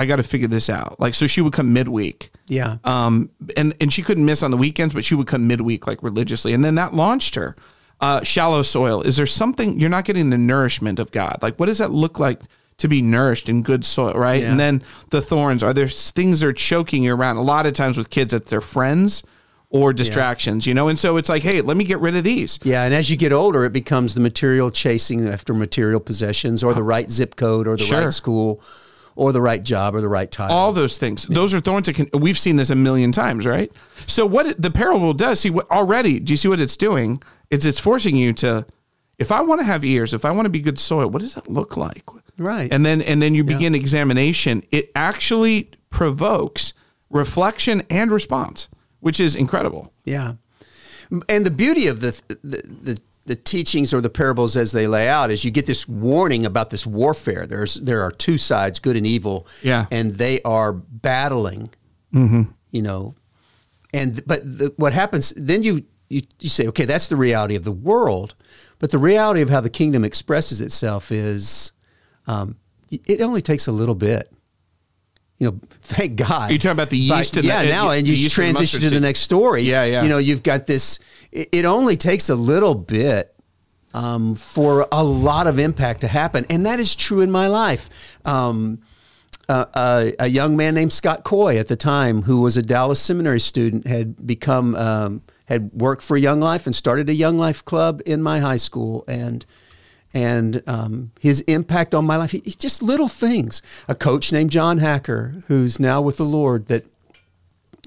I 0.00 0.06
gotta 0.06 0.22
figure 0.22 0.48
this 0.48 0.68
out. 0.70 0.98
Like 0.98 1.14
so 1.14 1.26
she 1.26 1.40
would 1.40 1.52
come 1.52 1.72
midweek. 1.72 2.30
Yeah. 2.46 2.78
Um 2.84 3.30
and, 3.56 3.74
and 3.80 3.92
she 3.92 4.02
couldn't 4.02 4.24
miss 4.24 4.42
on 4.42 4.50
the 4.50 4.56
weekends, 4.56 4.94
but 4.94 5.04
she 5.04 5.14
would 5.14 5.26
come 5.26 5.46
midweek 5.46 5.86
like 5.86 6.02
religiously. 6.02 6.52
And 6.54 6.64
then 6.64 6.74
that 6.76 6.94
launched 6.94 7.34
her. 7.34 7.54
Uh 8.00 8.22
shallow 8.24 8.62
soil. 8.62 9.02
Is 9.02 9.16
there 9.16 9.26
something 9.26 9.78
you're 9.78 9.90
not 9.90 10.04
getting 10.04 10.30
the 10.30 10.38
nourishment 10.38 10.98
of 10.98 11.10
God? 11.12 11.38
Like 11.42 11.56
what 11.60 11.66
does 11.66 11.78
that 11.78 11.90
look 11.90 12.18
like 12.18 12.40
to 12.78 12.88
be 12.88 13.02
nourished 13.02 13.48
in 13.50 13.62
good 13.62 13.84
soil, 13.84 14.14
right? 14.14 14.42
Yeah. 14.42 14.50
And 14.52 14.58
then 14.58 14.82
the 15.10 15.20
thorns, 15.20 15.62
are 15.62 15.74
there 15.74 15.86
things 15.88 16.40
that 16.40 16.46
are 16.46 16.52
choking 16.54 17.04
you 17.04 17.14
around? 17.14 17.36
A 17.36 17.42
lot 17.42 17.66
of 17.66 17.74
times 17.74 17.98
with 17.98 18.08
kids 18.08 18.32
it's 18.32 18.50
their 18.50 18.62
friends 18.62 19.22
or 19.68 19.92
distractions, 19.92 20.66
you 20.66 20.72
know? 20.74 20.88
And 20.88 20.98
so 20.98 21.16
it's 21.18 21.28
like, 21.28 21.42
hey, 21.44 21.60
let 21.60 21.76
me 21.76 21.84
get 21.84 22.00
rid 22.00 22.16
of 22.16 22.24
these. 22.24 22.58
Yeah, 22.64 22.84
and 22.84 22.92
as 22.94 23.08
you 23.10 23.16
get 23.16 23.32
older, 23.32 23.64
it 23.66 23.72
becomes 23.72 24.14
the 24.14 24.20
material 24.20 24.70
chasing 24.70 25.28
after 25.28 25.52
material 25.54 26.00
possessions, 26.00 26.64
or 26.64 26.74
the 26.74 26.82
right 26.82 27.08
zip 27.10 27.36
code, 27.36 27.68
or 27.68 27.76
the 27.76 27.84
Sure. 27.84 28.00
right 28.04 28.12
school, 28.12 28.60
or 29.16 29.32
the 29.32 29.40
right 29.40 29.62
job, 29.62 29.94
or 29.94 30.00
the 30.00 30.08
right 30.08 30.30
title. 30.30 30.56
all 30.56 30.72
those 30.72 30.98
things. 30.98 31.24
Those 31.26 31.54
are 31.54 31.60
thorns 31.60 31.86
that 31.86 31.94
can 31.94 32.08
we've 32.12 32.38
seen 32.38 32.56
this 32.56 32.70
a 32.70 32.74
million 32.76 33.12
times 33.12 33.46
right? 33.46 33.70
So 34.06 34.26
what 34.26 34.60
the 34.60 34.70
parable 34.70 35.12
does 35.14 35.40
see 35.40 35.50
what 35.50 35.70
already 35.70 36.20
do 36.20 36.32
you 36.32 36.36
see 36.36 36.48
what 36.48 36.60
it's 36.60 36.76
doing? 36.76 37.22
It's 37.50 37.64
it's 37.64 37.80
forcing 37.80 38.16
you 38.16 38.32
to 38.34 38.66
if 39.18 39.30
i 39.30 39.40
want 39.42 39.60
to 39.60 39.64
have 39.64 39.84
ears 39.84 40.14
if 40.14 40.24
i 40.24 40.30
want 40.30 40.46
to 40.46 40.50
be 40.50 40.60
good 40.60 40.78
soil 40.78 41.06
what 41.08 41.20
does 41.20 41.34
that 41.34 41.48
look 41.48 41.76
like? 41.76 42.04
Right. 42.38 42.72
and 42.72 42.86
then 42.86 43.02
and 43.02 43.20
then 43.20 43.34
you 43.34 43.44
begin 43.44 43.74
examination. 43.74 44.62
It 44.70 44.90
actually 44.94 45.70
provokes 45.90 46.72
reflection 47.10 47.82
and 47.90 48.10
response 48.10 48.68
which 49.00 49.18
is 49.18 49.34
incredible. 49.34 49.92
Yeah, 50.04 50.34
and 51.28 51.44
the 51.44 51.50
beauty 51.50 51.86
of 51.86 52.00
the 52.00 52.20
the, 52.42 52.62
the 52.62 53.00
the 53.26 53.36
teachings 53.36 53.92
or 53.92 54.00
the 54.00 54.10
parables 54.10 54.56
as 54.56 54.72
they 54.72 54.86
lay 54.86 55.08
out 55.08 55.30
is 55.30 55.44
you 55.44 55.50
get 55.50 55.66
this 55.66 55.86
warning 55.86 56.46
about 56.46 56.70
this 56.70 56.86
warfare. 56.86 57.46
There's 57.46 57.74
there 57.74 58.02
are 58.02 58.10
two 58.10 58.38
sides, 58.38 58.78
good 58.78 58.96
and 58.96 59.06
evil. 59.06 59.46
Yeah. 59.62 59.86
and 59.90 60.16
they 60.16 60.40
are 60.42 60.72
battling. 60.72 61.68
You 62.12 62.82
know, 62.82 63.14
and 63.92 64.24
but 64.26 64.40
the, 64.44 64.72
what 64.76 64.92
happens 64.92 65.32
then? 65.36 65.62
You, 65.62 65.84
you 66.08 66.22
you 66.40 66.48
say, 66.48 66.66
okay, 66.68 66.84
that's 66.84 67.08
the 67.08 67.16
reality 67.16 67.54
of 67.54 67.64
the 67.64 67.72
world, 67.72 68.34
but 68.78 68.90
the 68.90 68.98
reality 68.98 69.42
of 69.42 69.50
how 69.50 69.60
the 69.60 69.70
kingdom 69.70 70.04
expresses 70.04 70.60
itself 70.60 71.12
is, 71.12 71.72
um, 72.26 72.56
it 72.90 73.20
only 73.20 73.42
takes 73.42 73.66
a 73.66 73.72
little 73.72 73.94
bit. 73.94 74.32
You 75.40 75.50
know, 75.50 75.60
thank 75.80 76.16
God. 76.16 76.50
You're 76.50 76.52
you 76.52 76.58
talking 76.58 76.72
about 76.72 76.90
the 76.90 76.98
yeast 76.98 77.32
But, 77.34 77.38
and 77.40 77.48
the- 77.48 77.48
yeah, 77.48 77.62
now 77.62 77.88
uh, 77.88 77.94
and 77.94 78.06
you 78.06 78.12
yeast 78.12 78.38
and 78.38 78.48
the 78.48 78.52
transition 78.52 78.80
to 78.82 78.90
the 78.90 79.00
next 79.00 79.20
story. 79.20 79.62
Yeah, 79.62 79.84
yeah. 79.84 80.02
You 80.02 80.08
know, 80.10 80.18
you've 80.18 80.42
got 80.42 80.66
this. 80.66 80.98
It, 81.32 81.48
it 81.50 81.64
only 81.64 81.96
takes 81.96 82.28
a 82.28 82.34
little 82.36 82.74
bit 82.74 83.34
um, 83.94 84.34
for 84.34 84.86
a 84.92 85.02
lot 85.02 85.46
of 85.46 85.58
impact 85.58 86.02
to 86.02 86.08
happen, 86.08 86.44
and 86.50 86.66
that 86.66 86.78
is 86.78 86.94
true 86.94 87.22
in 87.22 87.30
my 87.30 87.46
life. 87.46 88.18
Um, 88.26 88.82
uh, 89.48 89.64
uh, 89.74 90.10
a 90.20 90.28
young 90.28 90.56
man 90.56 90.74
named 90.74 90.92
Scott 90.92 91.24
Coy 91.24 91.58
at 91.58 91.68
the 91.68 91.74
time, 91.74 92.22
who 92.22 92.42
was 92.42 92.56
a 92.56 92.62
Dallas 92.62 93.00
Seminary 93.00 93.40
student, 93.40 93.86
had 93.86 94.26
become 94.26 94.76
um, 94.76 95.22
had 95.46 95.72
worked 95.72 96.02
for 96.02 96.16
Young 96.18 96.38
Life 96.40 96.66
and 96.66 96.76
started 96.76 97.08
a 97.08 97.14
Young 97.14 97.38
Life 97.38 97.64
club 97.64 98.02
in 98.04 98.22
my 98.22 98.40
high 98.40 98.58
school, 98.58 99.04
and 99.08 99.44
and 100.12 100.62
um, 100.66 101.12
his 101.20 101.40
impact 101.42 101.94
on 101.94 102.04
my 102.04 102.16
life. 102.16 102.32
He, 102.32 102.42
he- 102.44 102.50
just 102.52 102.82
little 102.82 103.08
things. 103.08 103.62
A 103.88 103.94
coach 103.94 104.32
named 104.32 104.50
John 104.50 104.78
Hacker, 104.78 105.42
who's 105.48 105.78
now 105.78 106.00
with 106.02 106.16
the 106.16 106.24
Lord, 106.24 106.66
that 106.66 106.84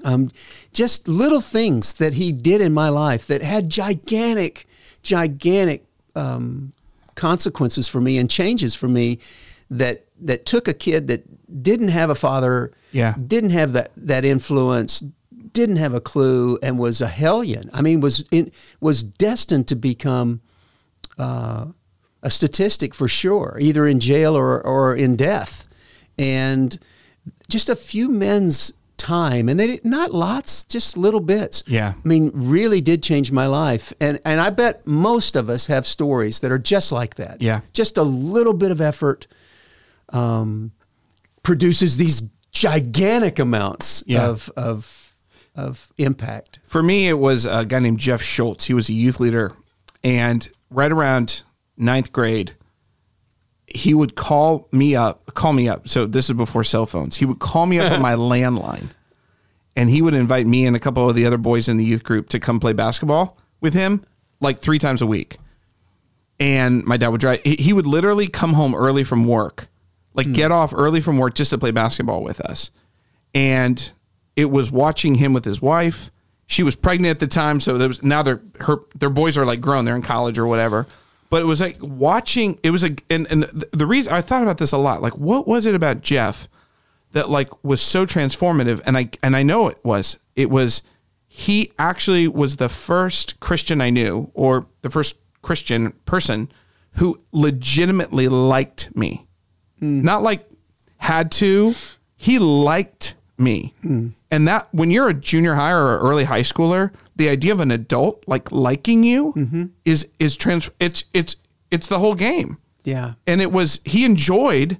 um, 0.04 0.30
just 0.72 1.08
little 1.08 1.40
things 1.40 1.94
that 1.94 2.14
he 2.14 2.32
did 2.32 2.60
in 2.60 2.72
my 2.74 2.88
life 2.88 3.26
that 3.26 3.42
had 3.42 3.70
gigantic, 3.70 4.66
gigantic 5.02 5.84
um, 6.14 6.72
consequences 7.14 7.88
for 7.88 8.00
me 8.00 8.18
and 8.18 8.30
changes 8.30 8.74
for 8.74 8.88
me 8.88 9.18
that 9.70 10.04
that 10.20 10.46
took 10.46 10.68
a 10.68 10.74
kid 10.74 11.08
that 11.08 11.62
didn't 11.62 11.88
have 11.88 12.08
a 12.10 12.14
father, 12.14 12.72
Yeah. 12.92 13.14
didn't 13.26 13.50
have 13.50 13.72
that 13.72 13.90
that 13.96 14.24
influence, 14.24 15.02
didn't 15.52 15.76
have 15.76 15.94
a 15.94 16.00
clue, 16.00 16.58
and 16.62 16.78
was 16.78 17.00
a 17.00 17.06
hellion. 17.08 17.70
I 17.72 17.80
mean, 17.82 18.00
was 18.00 18.26
in, 18.30 18.52
was 18.80 19.02
destined 19.02 19.68
to 19.68 19.74
become 19.76 20.40
uh, 21.18 21.66
a 22.24 22.30
statistic 22.30 22.94
for 22.94 23.06
sure, 23.06 23.56
either 23.60 23.86
in 23.86 24.00
jail 24.00 24.34
or 24.36 24.60
or 24.66 24.96
in 24.96 25.14
death, 25.16 25.68
and 26.18 26.78
just 27.48 27.68
a 27.68 27.76
few 27.76 28.08
men's 28.08 28.72
time, 28.96 29.48
and 29.50 29.60
they 29.60 29.66
did- 29.66 29.84
not 29.84 30.14
lots, 30.14 30.64
just 30.64 30.96
little 30.96 31.20
bits. 31.20 31.62
Yeah. 31.66 31.92
I 32.02 32.08
mean, 32.08 32.30
really 32.34 32.80
did 32.80 33.02
change 33.02 33.30
my 33.30 33.46
life, 33.46 33.92
and 34.00 34.18
and 34.24 34.40
I 34.40 34.50
bet 34.50 34.86
most 34.86 35.36
of 35.36 35.48
us 35.50 35.66
have 35.66 35.86
stories 35.86 36.40
that 36.40 36.50
are 36.50 36.58
just 36.58 36.90
like 36.90 37.14
that. 37.16 37.40
Yeah. 37.42 37.60
just 37.72 37.98
a 37.98 38.02
little 38.02 38.54
bit 38.54 38.70
of 38.70 38.80
effort 38.80 39.26
um, 40.10 40.72
produces 41.42 41.96
these 41.96 42.22
gigantic 42.52 43.38
amounts 43.38 44.02
Yeah. 44.06 44.26
of 44.28 44.50
of 44.56 45.14
of 45.56 45.92
impact. 45.98 46.58
For 46.66 46.82
me, 46.82 47.08
it 47.08 47.18
was 47.18 47.46
a 47.46 47.64
guy 47.64 47.78
named 47.80 47.98
Jeff 48.00 48.22
Schultz. 48.22 48.64
He 48.64 48.74
was 48.74 48.88
a 48.88 48.92
youth 48.92 49.20
leader. 49.20 49.52
And 50.02 50.48
right 50.70 50.90
around 50.90 51.42
ninth 51.76 52.12
grade, 52.12 52.54
he 53.66 53.94
would 53.94 54.14
call 54.14 54.68
me 54.72 54.94
up, 54.94 55.34
call 55.34 55.52
me 55.52 55.68
up. 55.68 55.88
So 55.88 56.06
this 56.06 56.28
is 56.28 56.36
before 56.36 56.64
cell 56.64 56.86
phones. 56.86 57.16
He 57.16 57.24
would 57.24 57.38
call 57.38 57.66
me 57.66 57.78
up 57.78 57.92
on 57.92 58.02
my 58.02 58.14
landline 58.14 58.90
and 59.76 59.90
he 59.90 60.02
would 60.02 60.14
invite 60.14 60.46
me 60.46 60.66
and 60.66 60.76
a 60.76 60.80
couple 60.80 61.08
of 61.08 61.16
the 61.16 61.26
other 61.26 61.38
boys 61.38 61.68
in 61.68 61.76
the 61.76 61.84
youth 61.84 62.04
group 62.04 62.28
to 62.30 62.38
come 62.38 62.60
play 62.60 62.72
basketball 62.72 63.36
with 63.60 63.74
him 63.74 64.04
like 64.40 64.60
three 64.60 64.78
times 64.78 65.02
a 65.02 65.06
week. 65.06 65.36
And 66.40 66.84
my 66.84 66.96
dad 66.96 67.08
would 67.08 67.20
drive, 67.20 67.40
he 67.44 67.72
would 67.72 67.86
literally 67.86 68.26
come 68.26 68.54
home 68.54 68.74
early 68.74 69.04
from 69.04 69.24
work, 69.24 69.68
like 70.14 70.26
hmm. 70.26 70.32
get 70.32 70.50
off 70.50 70.72
early 70.74 71.00
from 71.00 71.18
work 71.18 71.34
just 71.34 71.50
to 71.50 71.58
play 71.58 71.70
basketball 71.70 72.22
with 72.22 72.40
us. 72.40 72.70
And 73.34 73.92
it 74.36 74.50
was 74.50 74.70
watching 74.70 75.16
him 75.16 75.32
with 75.32 75.44
his 75.44 75.62
wife. 75.62 76.10
She 76.46 76.62
was 76.62 76.76
pregnant 76.76 77.10
at 77.10 77.20
the 77.20 77.26
time, 77.26 77.58
so 77.58 77.78
there 77.78 77.88
was 77.88 78.02
now 78.02 78.22
their 78.22 78.42
her 78.60 78.80
their 78.94 79.08
boys 79.08 79.38
are 79.38 79.46
like 79.46 79.62
grown, 79.62 79.86
they're 79.86 79.96
in 79.96 80.02
college 80.02 80.38
or 80.38 80.46
whatever. 80.46 80.86
But 81.34 81.42
it 81.42 81.46
was 81.46 81.60
like 81.60 81.78
watching. 81.80 82.60
It 82.62 82.70
was 82.70 82.84
a 82.84 82.94
and 83.10 83.26
and 83.28 83.42
the, 83.42 83.68
the 83.72 83.86
reason 83.86 84.12
I 84.12 84.20
thought 84.20 84.44
about 84.44 84.58
this 84.58 84.70
a 84.70 84.78
lot. 84.78 85.02
Like, 85.02 85.18
what 85.18 85.48
was 85.48 85.66
it 85.66 85.74
about 85.74 86.00
Jeff 86.00 86.48
that 87.10 87.28
like 87.28 87.64
was 87.64 87.82
so 87.82 88.06
transformative? 88.06 88.80
And 88.86 88.96
I 88.96 89.08
and 89.20 89.34
I 89.34 89.42
know 89.42 89.66
it 89.66 89.78
was. 89.82 90.20
It 90.36 90.48
was 90.48 90.82
he 91.26 91.72
actually 91.76 92.28
was 92.28 92.58
the 92.58 92.68
first 92.68 93.40
Christian 93.40 93.80
I 93.80 93.90
knew, 93.90 94.30
or 94.32 94.68
the 94.82 94.90
first 94.90 95.16
Christian 95.42 95.90
person 96.04 96.52
who 96.98 97.18
legitimately 97.32 98.28
liked 98.28 98.94
me 98.94 99.26
hmm. 99.80 100.02
not 100.02 100.22
like 100.22 100.48
had 100.98 101.32
to. 101.32 101.74
He 102.16 102.38
liked 102.38 103.16
me. 103.38 103.74
Hmm. 103.82 104.10
And 104.30 104.46
that 104.46 104.68
when 104.70 104.92
you're 104.92 105.08
a 105.08 105.14
junior 105.14 105.56
high 105.56 105.72
or 105.72 105.98
early 105.98 106.26
high 106.26 106.42
schooler, 106.42 106.92
the 107.16 107.28
idea 107.28 107.52
of 107.52 107.60
an 107.60 107.70
adult 107.70 108.24
like 108.26 108.50
liking 108.50 109.04
you 109.04 109.32
mm-hmm. 109.36 109.64
is 109.84 110.10
is 110.18 110.36
trans 110.36 110.70
it's 110.80 111.04
it's 111.12 111.36
it's 111.70 111.86
the 111.86 111.98
whole 111.98 112.14
game. 112.14 112.58
Yeah. 112.84 113.14
And 113.26 113.40
it 113.40 113.52
was 113.52 113.80
he 113.84 114.04
enjoyed 114.04 114.78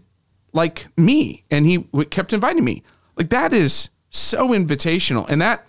like 0.52 0.86
me 0.96 1.44
and 1.50 1.66
he 1.66 1.84
kept 2.10 2.32
inviting 2.32 2.64
me. 2.64 2.82
Like 3.16 3.30
that 3.30 3.52
is 3.52 3.90
so 4.10 4.48
invitational. 4.48 5.28
And 5.28 5.40
that 5.42 5.66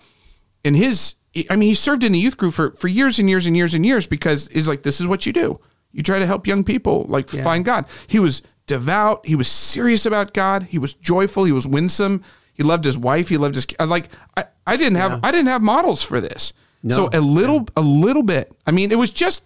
in 0.64 0.74
his 0.74 1.14
I 1.50 1.56
mean 1.56 1.68
he 1.68 1.74
served 1.74 2.04
in 2.04 2.12
the 2.12 2.18
youth 2.18 2.36
group 2.36 2.54
for 2.54 2.72
for 2.72 2.88
years 2.88 3.18
and 3.18 3.28
years 3.28 3.46
and 3.46 3.56
years 3.56 3.74
and 3.74 3.84
years 3.84 4.06
because 4.06 4.48
he's 4.48 4.68
like 4.68 4.82
this 4.82 5.00
is 5.00 5.06
what 5.06 5.26
you 5.26 5.32
do. 5.32 5.60
You 5.92 6.02
try 6.02 6.18
to 6.18 6.26
help 6.26 6.46
young 6.46 6.64
people 6.64 7.06
like 7.08 7.28
find 7.28 7.64
God. 7.64 7.86
He 8.06 8.18
was 8.18 8.42
devout, 8.66 9.24
he 9.24 9.34
was 9.34 9.48
serious 9.48 10.04
about 10.04 10.34
God, 10.34 10.64
he 10.64 10.78
was 10.78 10.92
joyful, 10.92 11.44
he 11.44 11.52
was 11.52 11.66
winsome. 11.66 12.22
He 12.52 12.62
loved 12.62 12.84
his 12.84 12.98
wife, 12.98 13.28
he 13.28 13.36
loved 13.36 13.54
his 13.54 13.66
like 13.78 14.08
I 14.36 14.46
I 14.66 14.76
didn't 14.76 14.96
have 14.96 15.20
I 15.22 15.30
didn't 15.30 15.48
have 15.48 15.62
models 15.62 16.02
for 16.02 16.20
this. 16.20 16.52
So 16.88 17.08
a 17.12 17.20
little 17.20 17.66
a 17.76 17.80
little 17.80 18.22
bit. 18.22 18.52
I 18.66 18.70
mean 18.70 18.92
it 18.92 18.98
was 18.98 19.10
just 19.10 19.44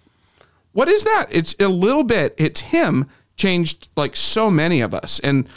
what 0.72 0.88
is 0.88 1.04
that? 1.04 1.26
It's 1.30 1.54
a 1.58 1.68
little 1.68 2.04
bit. 2.04 2.34
It's 2.38 2.60
him 2.60 3.06
changed 3.36 3.88
like 3.96 4.14
so 4.14 4.50
many 4.50 4.80
of 4.80 4.94
us, 4.94 5.18
and 5.20 5.48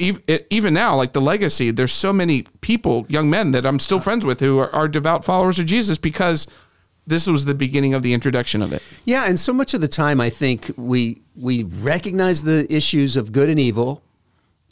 even 0.00 0.72
now, 0.72 0.96
like 0.96 1.12
the 1.12 1.20
legacy. 1.20 1.70
There's 1.70 1.92
so 1.92 2.12
many 2.12 2.44
people, 2.60 3.06
young 3.08 3.28
men 3.28 3.52
that 3.52 3.66
I'm 3.66 3.78
still 3.78 4.00
friends 4.00 4.24
with 4.24 4.40
who 4.40 4.58
are, 4.58 4.74
are 4.74 4.88
devout 4.88 5.24
followers 5.24 5.58
of 5.58 5.66
Jesus 5.66 5.98
because 5.98 6.46
this 7.06 7.26
was 7.26 7.44
the 7.44 7.54
beginning 7.54 7.92
of 7.92 8.02
the 8.02 8.14
introduction 8.14 8.62
of 8.62 8.72
it. 8.72 8.82
Yeah, 9.04 9.24
and 9.26 9.38
so 9.38 9.52
much 9.52 9.74
of 9.74 9.80
the 9.80 9.88
time, 9.88 10.20
I 10.20 10.30
think 10.30 10.70
we 10.76 11.22
we 11.36 11.64
recognize 11.64 12.44
the 12.44 12.66
issues 12.72 13.16
of 13.16 13.32
good 13.32 13.48
and 13.48 13.58
evil, 13.58 14.02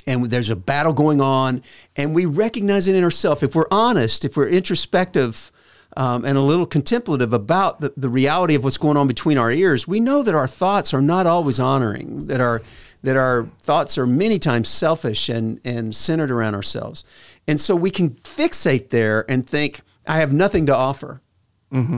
and 0.07 0.27
there's 0.27 0.51
a 0.51 0.57
battle 0.57 0.93
going 0.93 1.21
on, 1.21 1.63
and 1.97 2.15
we 2.15 2.27
recognize 2.27 2.89
it 2.89 2.95
in 2.95 3.05
ourselves. 3.05 3.43
If 3.43 3.55
we're 3.55 3.67
honest, 3.71 4.25
if 4.25 4.37
we're 4.37 4.49
introspective, 4.49 5.51
um, 5.97 6.25
and 6.25 6.39
a 6.39 6.43
little 6.43 6.67
contemplative 6.67 7.33
about 7.33 7.81
the, 7.81 7.93
the 7.97 8.09
reality 8.09 8.55
of 8.55 8.63
what's 8.63 8.77
going 8.77 8.97
on 8.97 9.07
between 9.07 9.39
our 9.39 9.51
ears, 9.51 9.89
we 9.89 10.01
know 10.01 10.23
that 10.23 10.35
our 10.35 10.47
thoughts 10.47 10.93
are 10.95 11.03
not 11.03 11.27
always 11.27 11.59
honoring. 11.59 12.27
That 12.27 12.41
our 12.41 12.63
that 13.03 13.17
our 13.17 13.49
thoughts 13.61 13.97
are 13.97 14.07
many 14.07 14.39
times 14.39 14.69
selfish 14.69 15.29
and 15.29 15.61
and 15.65 15.95
centered 15.95 16.31
around 16.31 16.55
ourselves, 16.55 17.05
and 17.47 17.61
so 17.61 17.75
we 17.75 17.91
can 17.91 18.11
fixate 18.11 18.91
there 18.91 19.25
and 19.31 19.47
think, 19.47 19.81
"I 20.07 20.19
have 20.19 20.33
nothing 20.33 20.67
to 20.67 20.75
offer." 20.75 21.21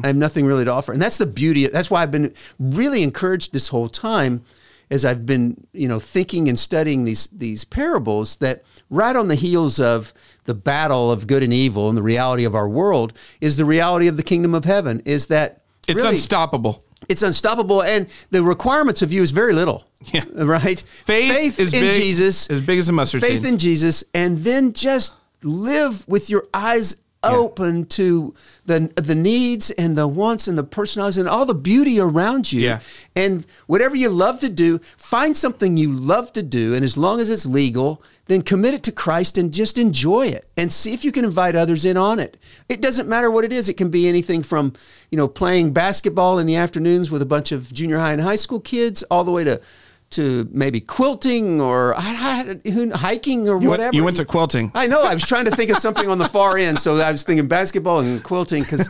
I 0.03 0.09
have 0.09 0.17
nothing 0.17 0.47
really 0.47 0.65
to 0.65 0.73
offer. 0.73 0.93
And 0.93 1.01
that's 1.01 1.19
the 1.19 1.27
beauty. 1.27 1.65
That's 1.69 1.93
why 1.93 2.03
I've 2.03 2.11
been 2.11 2.35
really 2.59 3.05
encouraged 3.05 3.53
this 3.53 3.69
whole 3.69 3.89
time 3.89 4.45
as 4.91 5.05
I've 5.05 5.25
been, 5.27 5.67
you 5.73 5.87
know, 5.89 6.01
thinking 6.01 6.49
and 6.49 6.59
studying 6.59 7.05
these 7.05 7.27
these 7.29 7.65
parables 7.65 8.37
that 8.37 8.63
right 8.91 9.15
on 9.17 9.29
the 9.29 9.35
heels 9.37 9.79
of 9.81 10.13
the 10.45 10.55
battle 10.55 11.13
of 11.13 11.27
good 11.27 11.43
and 11.43 11.53
evil 11.53 11.89
and 11.89 11.97
the 11.97 12.03
reality 12.03 12.45
of 12.45 12.55
our 12.55 12.69
world 12.69 13.13
is 13.41 13.57
the 13.57 13.65
reality 13.65 14.09
of 14.09 14.17
the 14.17 14.23
kingdom 14.23 14.55
of 14.55 14.65
heaven 14.65 15.01
is 15.05 15.29
that 15.29 15.63
It's 15.87 16.03
really, 16.03 16.17
unstoppable. 16.17 16.85
it's 17.09 17.23
unstoppable 17.23 17.83
and 17.83 18.09
the 18.31 18.43
requirements 18.43 19.01
of 19.03 19.13
you 19.13 19.23
is 19.23 19.31
very 19.31 19.53
little. 19.53 19.87
Yeah. 20.13 20.25
Right? 20.35 20.81
Faith, 20.81 21.61
is 21.61 21.73
in 21.75 21.83
big, 21.83 22.03
Jesus 22.03 22.49
as 22.51 22.61
big 22.63 22.79
as 22.79 22.89
a 22.89 22.93
mustard 22.93 23.21
faith 23.21 23.43
seed. 23.43 23.45
in 23.53 23.59
Jesus, 23.59 24.03
and 24.15 24.39
then 24.39 24.73
just 24.73 25.13
live 25.43 26.09
with 26.09 26.31
your 26.31 26.47
eyes 26.55 26.97
open 27.23 27.85
to 27.85 28.35
the 28.65 28.91
the 28.97 29.15
needs 29.15 29.71
and 29.73 29.97
the 29.97 30.09
wants 30.09 30.49
and 30.49 30.57
the 30.57 30.65
personalities 30.65 31.19
and 31.19 31.29
all 31.29 31.45
the 31.45 31.55
beauty 31.55 32.01
around 32.01 32.53
you. 32.53 32.63
Yeah. 32.63 32.81
And 33.15 33.47
whatever 33.67 33.95
you 33.95 34.09
love 34.09 34.41
to 34.41 34.49
do, 34.49 34.79
find 34.79 35.37
something 35.37 35.77
you 35.77 35.93
love 35.93 36.33
to 36.35 36.43
do, 36.43 36.75
and 36.75 36.85
as 36.85 36.97
long 36.97 37.21
as 37.21 37.29
it's 37.29 37.45
legal, 37.45 38.03
then 38.27 38.43
commit 38.43 38.75
it 38.75 38.83
to 38.85 38.93
Christ 38.93 39.37
and 39.37 39.53
just 39.53 39.77
enjoy 39.77 40.29
it 40.29 40.49
and 40.57 40.73
see 40.73 40.95
if 40.95 41.05
you 41.05 41.13
can 41.13 41.25
invite 41.25 41.57
others 41.57 41.85
in 41.85 41.97
on 41.97 42.19
it. 42.19 42.39
It 42.69 42.81
doesn't 42.81 43.09
matter 43.09 43.31
what 43.31 43.45
it 43.45 43.53
is. 43.53 43.69
It 43.69 43.75
can 43.75 43.91
be 43.91 44.09
anything 44.09 44.43
from, 44.43 44.73
you 45.11 45.17
know, 45.17 45.29
playing 45.29 45.73
basketball 45.73 46.39
in 46.39 46.47
the 46.47 46.57
afternoons 46.57 47.11
with 47.11 47.23
a 47.23 47.27
bunch 47.27 47.53
of 47.53 47.73
junior 47.73 47.99
high 47.99 48.13
and 48.13 48.23
high 48.23 48.37
school 48.37 48.61
kids 48.61 49.03
all 49.05 49.25
the 49.25 49.33
way 49.33 49.45
to 49.45 49.61
to 50.11 50.49
maybe 50.51 50.81
quilting 50.81 51.61
or 51.61 51.95
I- 51.97 52.59
I- 52.65 52.69
who- 52.71 52.91
hiking 52.91 53.49
or 53.49 53.61
You 53.63 53.69
whatever. 53.69 53.87
went, 53.87 53.95
you 53.95 54.05
went 54.05 54.17
to 54.17 54.25
quilting. 54.25 54.73
I 54.75 54.89
know. 54.89 55.03
I 55.03 55.15
was 55.15 55.25
trying 55.25 55.45
to 55.45 55.53
think 55.53 55.71
of 55.71 55.79
something 55.79 56.09
on 56.09 56.19
the 56.19 56.29
far 56.29 56.59
end, 56.59 56.81
so 56.81 56.97
I 56.97 57.13
was 57.13 57.23
thinking 57.23 57.47
basketball 57.47 58.01
and 58.01 58.21
quilting 58.23 58.65
because 58.65 58.89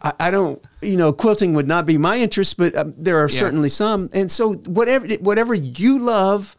I, 0.00 0.12
I 0.18 0.30
don't, 0.30 0.62
you 0.80 0.96
know, 0.96 1.12
quilting 1.12 1.52
would 1.54 1.68
not 1.68 1.84
be 1.84 1.98
my 1.98 2.16
interest, 2.16 2.56
but 2.56 2.74
um, 2.76 2.94
there 2.96 3.18
are 3.18 3.28
Yeah. 3.28 3.38
certainly 3.38 3.68
some. 3.68 4.08
And 4.14 4.32
so 4.32 4.54
whatever 4.54 5.06
whatever 5.16 5.52
you 5.54 5.98
love, 5.98 6.56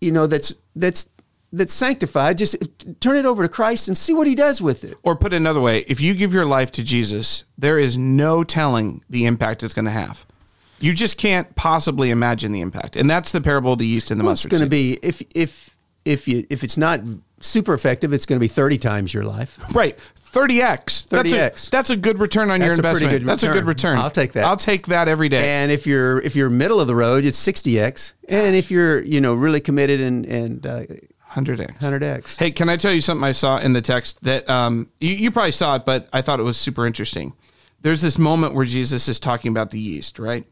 you 0.00 0.10
know, 0.10 0.26
that's 0.26 0.54
that's 0.74 1.08
that's 1.52 1.72
sanctified. 1.72 2.38
Just 2.38 2.56
turn 2.98 3.14
it 3.14 3.24
over 3.24 3.44
to 3.44 3.48
Christ 3.48 3.86
and 3.86 3.96
see 3.96 4.12
what 4.12 4.26
He 4.26 4.34
does 4.34 4.60
with 4.60 4.82
it. 4.82 4.96
Or 5.04 5.14
put 5.14 5.32
it 5.32 5.36
another 5.36 5.60
way, 5.60 5.84
if 5.86 6.00
you 6.00 6.12
give 6.14 6.34
your 6.34 6.44
life 6.46 6.72
to 6.72 6.82
Jesus, 6.82 7.44
there 7.56 7.78
is 7.78 7.96
no 7.96 8.42
telling 8.42 9.04
the 9.08 9.26
impact 9.26 9.62
it's 9.62 9.74
going 9.74 9.84
to 9.84 9.92
have. 9.92 10.26
You 10.80 10.92
just 10.92 11.16
can't 11.16 11.54
possibly 11.56 12.10
imagine 12.10 12.52
the 12.52 12.60
impact. 12.60 12.96
And 12.96 13.08
that's 13.08 13.32
the 13.32 13.40
parable 13.40 13.72
of 13.74 13.78
the 13.78 13.86
yeast 13.86 14.10
and 14.10 14.20
the 14.20 14.24
Well, 14.24 14.32
it's 14.32 14.44
going 14.46 14.62
to 14.62 14.68
be 14.68 14.98
if 15.02 15.22
if 15.34 15.76
if 16.04 16.28
you 16.28 16.46
if 16.50 16.62
it's 16.64 16.76
not 16.76 17.00
super 17.40 17.72
effective, 17.74 18.12
it's 18.12 18.26
going 18.26 18.38
to 18.38 18.40
be 18.40 18.48
thirty 18.48 18.78
times 18.78 19.14
your 19.14 19.24
life. 19.24 19.58
Right. 19.74 19.98
30x. 20.34 21.08
That's 21.08 21.32
a, 21.32 21.36
30x. 21.36 21.70
that's 21.70 21.90
a 21.90 21.96
good 21.96 22.18
return 22.18 22.50
on 22.50 22.60
your 22.60 22.70
That's 22.74 22.78
a 22.80 22.82
pretty 22.82 23.04
investment. 23.04 23.22
good 23.22 23.28
That's 23.28 23.42
a 23.44 23.46
good 23.46 23.64
return. 23.66 23.92
return. 23.92 23.98
I'll 23.98 24.10
take 24.10 24.32
that. 24.32 24.44
I'll 24.44 24.56
take 24.56 24.88
that 24.88 25.06
every 25.06 25.28
day. 25.28 25.62
And 25.62 25.70
if 25.70 25.86
you're 25.86 26.18
if 26.22 26.34
you're 26.34 26.50
middle 26.50 26.80
of 26.80 26.88
the 26.88 26.94
road, 26.96 27.24
it's 27.24 27.40
60x. 27.40 28.14
And 28.28 28.56
if 28.56 28.68
you're 28.68 29.00
you 29.02 29.20
know 29.20 29.34
really 29.34 29.60
committed 29.60 30.00
and 30.00 30.26
and 30.26 30.66
uh, 30.66 30.82
100x. 31.34 31.78
100x. 31.78 32.38
Hey, 32.38 32.50
can 32.50 32.68
I 32.68 32.76
tell 32.76 32.92
you 32.92 33.00
something 33.00 33.24
I 33.24 33.32
saw 33.32 33.58
in 33.58 33.72
the 33.74 33.82
text 33.82 34.22
that 34.24 34.48
um, 34.48 34.88
you, 35.00 35.14
you 35.14 35.30
probably 35.30 35.52
saw 35.52 35.76
it, 35.76 35.84
but 35.84 36.08
I 36.12 36.20
thought 36.22 36.40
it 36.40 36.44
was 36.44 36.56
super 36.56 36.86
interesting. 36.86 37.32
There's 37.82 38.00
this 38.00 38.18
moment 38.18 38.54
where 38.54 38.64
Jesus 38.64 39.08
is 39.08 39.18
talking 39.18 39.50
about 39.50 39.70
the 39.70 39.78
yeast, 39.78 40.18
right? 40.18 40.46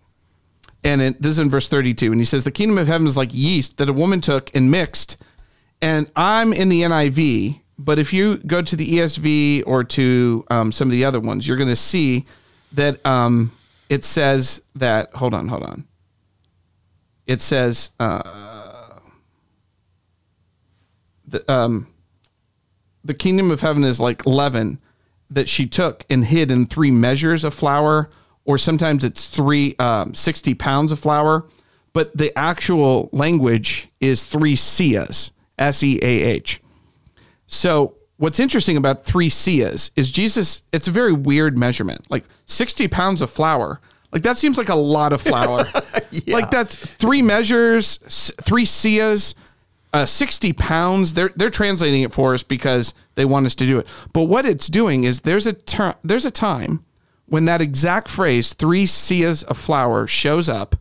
And 0.85 1.01
it, 1.01 1.23
this 1.23 1.33
is 1.33 1.39
in 1.39 1.51
verse 1.51 1.69
32. 1.69 2.11
And 2.11 2.21
he 2.21 2.25
says, 2.25 2.45
The 2.45 2.51
kingdom 2.51 2.79
of 2.79 2.87
heaven 2.89 3.07
is 3.07 3.17
like 3.17 3.31
yeast 3.33 3.79
that 3.79 3.89
a 3.89 3.93
woman 3.93 4.21
took 4.21 4.55
and 4.55 4.71
mixed. 4.71 5.17
And 5.81 6.11
I'm 6.15 6.53
in 6.53 6.69
the 6.69 6.83
NIV, 6.83 7.61
but 7.79 7.99
if 7.99 8.13
you 8.13 8.37
go 8.39 8.63
to 8.63 8.77
the 8.77 8.99
ESV 8.99 9.65
or 9.67 9.83
to 9.85 10.45
um, 10.51 10.73
some 10.73 10.89
of 10.89 10.93
the 10.93 11.05
other 11.05 11.21
ones, 11.21 11.47
you're 11.47 11.57
going 11.57 11.69
to 11.69 11.77
see 11.77 12.25
that 12.73 13.05
um, 13.05 13.53
it 13.89 14.05
says 14.05 14.63
that, 14.75 15.15
hold 15.15 15.35
on, 15.35 15.49
hold 15.49 15.65
on. 15.65 15.85
It 17.27 17.41
says, 17.41 17.91
uh, 17.99 18.99
the, 21.27 21.51
um, 21.53 21.89
the 23.05 23.15
kingdom 23.15 23.51
of 23.51 23.61
heaven 23.61 23.85
is 23.85 23.99
like 23.99 24.27
leaven 24.27 24.81
that 25.31 25.49
she 25.49 25.67
took 25.67 26.05
and 26.11 26.25
hid 26.25 26.51
in 26.51 26.67
three 26.67 26.91
measures 26.91 27.43
of 27.45 27.55
flour, 27.55 28.11
or 28.45 28.59
sometimes 28.59 29.05
it's 29.05 29.29
three 29.29 29.77
um, 29.79 30.15
60 30.15 30.55
pounds 30.55 30.93
of 30.93 30.99
flour. 30.99 31.47
But 31.93 32.17
the 32.17 32.37
actual 32.39 33.11
language 33.13 33.89
is 34.01 34.25
three 34.25 34.57
seahs, 34.57 35.31
S 35.59 35.83
E 35.83 35.99
A 36.03 36.07
H. 36.07 36.63
So 37.47 37.97
what's 38.17 38.41
interesting 38.41 38.77
about 38.77 39.05
three 39.05 39.29
seahs 39.29 39.91
is 39.95 40.11
Jesus, 40.11 40.63
it's 40.73 40.89
a 40.89 40.91
very 40.91 41.13
weird 41.13 41.59
measurement. 41.59 42.11
Like 42.11 42.25
60 42.47 42.89
pounds 42.89 43.21
of 43.21 43.31
flour. 43.31 43.81
Like 44.11 44.23
that 44.23 44.39
seems 44.39 44.57
like 44.59 44.69
a 44.69 44.75
lot 44.75 45.13
of 45.13 45.21
flour. 45.21 45.67
Yeah. 46.13 46.35
Like 46.35 46.51
that's 46.51 46.75
three 46.75 47.23
measures, 47.23 47.97
three 48.43 48.67
seahs, 48.67 49.35
uh, 49.95 50.05
60 50.05 50.53
pounds. 50.53 51.15
They're 51.15 51.33
they're 51.37 51.49
translating 51.49 52.03
it 52.03 52.13
for 52.13 52.35
us 52.35 52.43
because 52.43 52.93
they 53.15 53.25
want 53.25 53.47
us 53.47 53.55
to 53.55 53.65
do 53.65 53.79
it. 53.79 53.87
But 54.13 54.25
what 54.25 54.45
it's 54.45 54.67
doing 54.67 55.05
is 55.05 55.23
there's 55.23 55.47
a 55.47 55.55
ter- 55.55 55.95
there's 56.05 56.27
a 56.27 56.31
time 56.31 56.85
when 57.33 57.47
that 57.47 57.63
exact 57.63 58.09
phrase, 58.09 58.53
three 58.53 58.85
seahs 58.85 59.43
of 59.45 59.57
flour, 59.57 60.07
shows 60.07 60.51
up, 60.51 60.77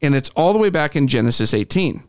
and 0.00 0.14
it's 0.14 0.30
all 0.30 0.52
the 0.52 0.58
way 0.58 0.70
back 0.70 0.96
in 0.96 1.06
Genesis 1.06 1.52
18 1.52 2.02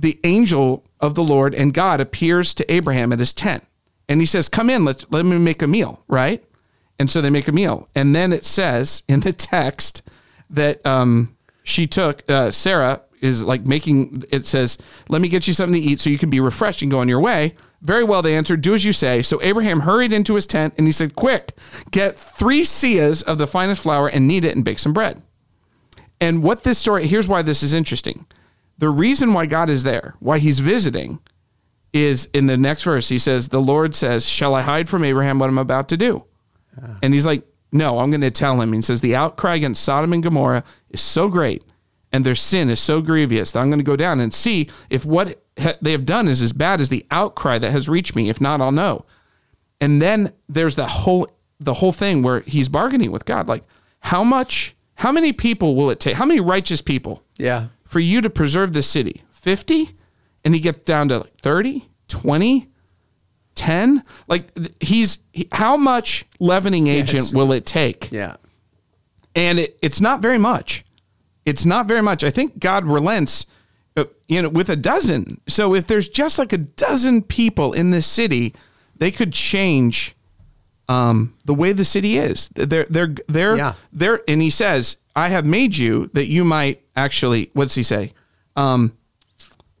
the 0.00 0.18
angel 0.24 0.82
of 0.98 1.14
the 1.14 1.22
Lord 1.22 1.54
and 1.54 1.74
God 1.74 2.00
appears 2.00 2.54
to 2.54 2.72
Abraham 2.72 3.12
at 3.12 3.18
his 3.18 3.34
tent. 3.34 3.66
And 4.08 4.18
he 4.20 4.26
says, 4.26 4.48
Come 4.48 4.70
in, 4.70 4.84
let's 4.84 5.04
let 5.10 5.24
me 5.24 5.36
make 5.38 5.62
a 5.62 5.66
meal, 5.66 6.02
right? 6.08 6.42
And 6.98 7.10
so 7.10 7.20
they 7.20 7.30
make 7.30 7.48
a 7.48 7.52
meal. 7.52 7.88
And 7.94 8.16
then 8.16 8.32
it 8.32 8.44
says 8.44 9.02
in 9.08 9.20
the 9.20 9.32
text 9.32 10.02
that 10.48 10.84
um, 10.86 11.36
she 11.62 11.86
took, 11.86 12.28
uh, 12.30 12.50
Sarah 12.50 13.02
is 13.20 13.44
like 13.44 13.66
making, 13.66 14.24
it 14.30 14.46
says, 14.46 14.78
Let 15.10 15.20
me 15.20 15.28
get 15.28 15.46
you 15.46 15.52
something 15.52 15.80
to 15.80 15.86
eat 15.86 16.00
so 16.00 16.08
you 16.08 16.18
can 16.18 16.30
be 16.30 16.40
refreshed 16.40 16.80
and 16.80 16.90
go 16.90 17.00
on 17.00 17.08
your 17.08 17.20
way. 17.20 17.54
Very 17.82 18.04
well, 18.04 18.20
they 18.20 18.36
answered, 18.36 18.60
Do 18.60 18.74
as 18.74 18.84
you 18.84 18.92
say. 18.92 19.22
So 19.22 19.40
Abraham 19.42 19.80
hurried 19.80 20.12
into 20.12 20.34
his 20.34 20.46
tent 20.46 20.74
and 20.76 20.86
he 20.86 20.92
said, 20.92 21.14
Quick, 21.14 21.54
get 21.90 22.18
three 22.18 22.62
seahs 22.62 23.22
of 23.24 23.38
the 23.38 23.46
finest 23.46 23.82
flour 23.82 24.08
and 24.08 24.28
knead 24.28 24.44
it 24.44 24.54
and 24.54 24.64
bake 24.64 24.78
some 24.78 24.92
bread. 24.92 25.22
And 26.20 26.42
what 26.42 26.62
this 26.62 26.78
story, 26.78 27.06
here's 27.06 27.28
why 27.28 27.42
this 27.42 27.62
is 27.62 27.72
interesting. 27.72 28.26
The 28.76 28.90
reason 28.90 29.32
why 29.32 29.46
God 29.46 29.70
is 29.70 29.82
there, 29.82 30.14
why 30.20 30.38
he's 30.38 30.58
visiting, 30.60 31.20
is 31.92 32.26
in 32.34 32.46
the 32.46 32.56
next 32.56 32.82
verse. 32.82 33.08
He 33.08 33.18
says, 33.18 33.48
The 33.48 33.60
Lord 33.60 33.94
says, 33.94 34.28
Shall 34.28 34.54
I 34.54 34.62
hide 34.62 34.88
from 34.88 35.04
Abraham 35.04 35.38
what 35.38 35.48
I'm 35.48 35.58
about 35.58 35.88
to 35.88 35.96
do? 35.96 36.24
And 37.02 37.14
he's 37.14 37.26
like, 37.26 37.42
No, 37.72 37.98
I'm 37.98 38.10
going 38.10 38.20
to 38.20 38.30
tell 38.30 38.60
him. 38.60 38.72
He 38.74 38.82
says, 38.82 39.00
The 39.00 39.16
outcry 39.16 39.56
against 39.56 39.82
Sodom 39.82 40.12
and 40.12 40.22
Gomorrah 40.22 40.64
is 40.90 41.00
so 41.00 41.28
great 41.28 41.64
and 42.12 42.24
their 42.24 42.34
sin 42.34 42.68
is 42.68 42.80
so 42.80 43.00
grievous 43.00 43.52
that 43.52 43.60
I'm 43.60 43.68
going 43.68 43.78
to 43.78 43.84
go 43.84 43.96
down 43.96 44.20
and 44.20 44.32
see 44.34 44.68
if 44.88 45.04
what 45.04 45.28
ha- 45.28 45.34
they 45.80 45.92
have 45.92 46.06
done 46.06 46.28
is 46.28 46.42
as 46.42 46.52
bad 46.52 46.80
as 46.80 46.88
the 46.88 47.04
outcry 47.10 47.58
that 47.58 47.70
has 47.72 47.88
reached 47.88 48.14
me. 48.16 48.28
If 48.28 48.40
not, 48.40 48.60
I'll 48.60 48.72
know. 48.72 49.04
And 49.80 50.00
then 50.00 50.32
there's 50.48 50.76
the 50.76 50.86
whole 50.86 51.28
the 51.58 51.74
whole 51.74 51.92
thing 51.92 52.22
where 52.22 52.40
he's 52.40 52.68
bargaining 52.68 53.10
with 53.12 53.24
God, 53.26 53.46
like 53.46 53.62
how 54.00 54.24
much, 54.24 54.74
how 54.94 55.12
many 55.12 55.32
people 55.32 55.74
will 55.76 55.90
it 55.90 56.00
take? 56.00 56.14
How 56.16 56.24
many 56.24 56.40
righteous 56.40 56.80
people 56.80 57.22
Yeah. 57.38 57.66
for 57.84 58.00
you 58.00 58.20
to 58.22 58.30
preserve 58.30 58.72
the 58.72 58.82
city? 58.82 59.22
50? 59.30 59.90
And 60.44 60.54
he 60.54 60.60
gets 60.60 60.78
down 60.80 61.08
to 61.08 61.18
like 61.18 61.34
30, 61.42 61.86
20, 62.08 62.68
10? 63.54 64.02
Like 64.26 64.50
he's 64.82 65.18
he- 65.32 65.48
how 65.52 65.76
much 65.76 66.24
leavening 66.38 66.86
agent 66.88 67.24
it's- 67.24 67.32
will 67.34 67.52
it 67.52 67.66
take? 67.66 68.10
Yeah. 68.10 68.36
and 69.36 69.58
it, 69.60 69.78
it's 69.82 70.00
not 70.00 70.20
very 70.20 70.38
much. 70.38 70.84
It's 71.46 71.64
not 71.64 71.86
very 71.86 72.02
much. 72.02 72.24
I 72.24 72.30
think 72.30 72.58
God 72.58 72.84
relents, 72.86 73.46
you 74.28 74.42
know, 74.42 74.48
with 74.48 74.68
a 74.70 74.76
dozen. 74.76 75.40
So 75.48 75.74
if 75.74 75.86
there's 75.86 76.08
just 76.08 76.38
like 76.38 76.52
a 76.52 76.58
dozen 76.58 77.22
people 77.22 77.72
in 77.72 77.90
this 77.90 78.06
city, 78.06 78.54
they 78.96 79.10
could 79.10 79.32
change 79.32 80.14
um, 80.88 81.34
the 81.44 81.54
way 81.54 81.72
the 81.72 81.84
city 81.84 82.18
is. 82.18 82.48
They're 82.50 82.86
they're 82.88 83.14
they're 83.28 83.56
Yeah. 83.56 83.74
they're. 83.92 84.20
And 84.28 84.40
he 84.42 84.50
says, 84.50 84.96
"I 85.14 85.28
have 85.28 85.44
made 85.46 85.76
you 85.76 86.10
that 86.14 86.26
you 86.26 86.44
might 86.44 86.82
actually." 86.96 87.50
What's 87.52 87.74
he 87.74 87.82
say? 87.82 88.12
Um, 88.56 88.92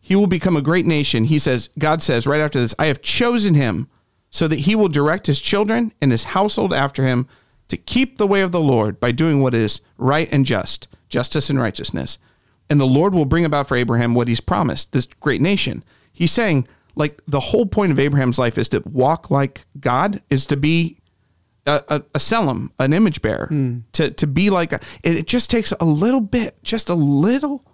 he 0.00 0.16
will 0.16 0.26
become 0.26 0.56
a 0.56 0.62
great 0.62 0.86
nation. 0.86 1.24
He 1.24 1.38
says, 1.38 1.68
God 1.78 2.02
says 2.02 2.26
right 2.26 2.40
after 2.40 2.60
this, 2.60 2.74
I 2.80 2.86
have 2.86 3.00
chosen 3.00 3.54
him 3.54 3.88
so 4.30 4.48
that 4.48 4.60
he 4.60 4.74
will 4.74 4.88
direct 4.88 5.28
his 5.28 5.40
children 5.40 5.92
and 6.00 6.10
his 6.10 6.24
household 6.24 6.72
after 6.74 7.04
him 7.04 7.28
to 7.68 7.76
keep 7.76 8.18
the 8.18 8.26
way 8.26 8.40
of 8.40 8.50
the 8.50 8.60
Lord 8.60 8.98
by 8.98 9.12
doing 9.12 9.40
what 9.40 9.54
is 9.54 9.80
right 9.98 10.28
and 10.32 10.44
just, 10.44 10.88
justice 11.08 11.48
and 11.48 11.60
righteousness. 11.60 12.18
And 12.70 12.80
the 12.80 12.86
Lord 12.86 13.14
will 13.14 13.26
bring 13.26 13.44
about 13.44 13.66
for 13.68 13.76
Abraham 13.76 14.14
what 14.14 14.28
he's 14.28 14.40
promised, 14.40 14.92
this 14.92 15.06
great 15.06 15.40
nation. 15.40 15.84
He's 16.12 16.30
saying, 16.30 16.68
like, 16.94 17.20
the 17.26 17.40
whole 17.40 17.66
point 17.66 17.92
of 17.92 17.98
Abraham's 17.98 18.38
life 18.38 18.56
is 18.56 18.68
to 18.70 18.82
walk 18.90 19.30
like 19.30 19.62
God, 19.80 20.22
is 20.30 20.46
to 20.46 20.56
be 20.56 20.98
a, 21.66 21.82
a, 21.88 21.96
a 21.96 22.18
tselem, 22.18 22.70
an 22.78 22.92
image 22.92 23.20
bearer, 23.22 23.48
to, 23.92 24.10
to 24.10 24.26
be 24.26 24.50
like, 24.50 24.72
a, 24.72 24.80
it, 25.02 25.26
just 25.26 25.50
takes 25.50 25.72
a 25.80 25.84
little 25.84 26.20
bit, 26.20 26.62
just 26.62 26.88
a 26.88 26.94
little 26.94 27.64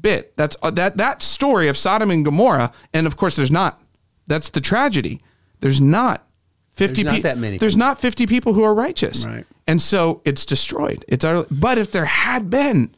bit. 0.00 0.36
That's 0.36 0.56
uh, 0.62 0.70
that 0.72 0.96
that 0.96 1.22
story 1.22 1.68
of 1.68 1.76
Sodom 1.76 2.10
and 2.10 2.24
Gomorrah, 2.24 2.72
and 2.94 3.06
of 3.06 3.16
course, 3.16 3.36
there's 3.36 3.50
not. 3.50 3.82
That's 4.26 4.50
the 4.50 4.60
tragedy. 4.60 5.20
There's 5.60 5.80
not 5.80 6.26
fifty. 6.70 7.02
There's 7.02 7.12
not 7.12 7.16
pe- 7.16 7.22
that 7.22 7.38
many 7.38 7.58
There's 7.58 7.76
not 7.76 7.98
fifty 7.98 8.26
people 8.26 8.52
who 8.54 8.62
are 8.62 8.74
righteous, 8.74 9.24
Right. 9.24 9.44
And 9.66 9.82
so 9.82 10.22
it's 10.24 10.46
destroyed. 10.46 11.04
It's 11.08 11.24
utterly, 11.24 11.46
but 11.50 11.78
if 11.78 11.90
there 11.90 12.06
had 12.06 12.48
been, 12.48 12.94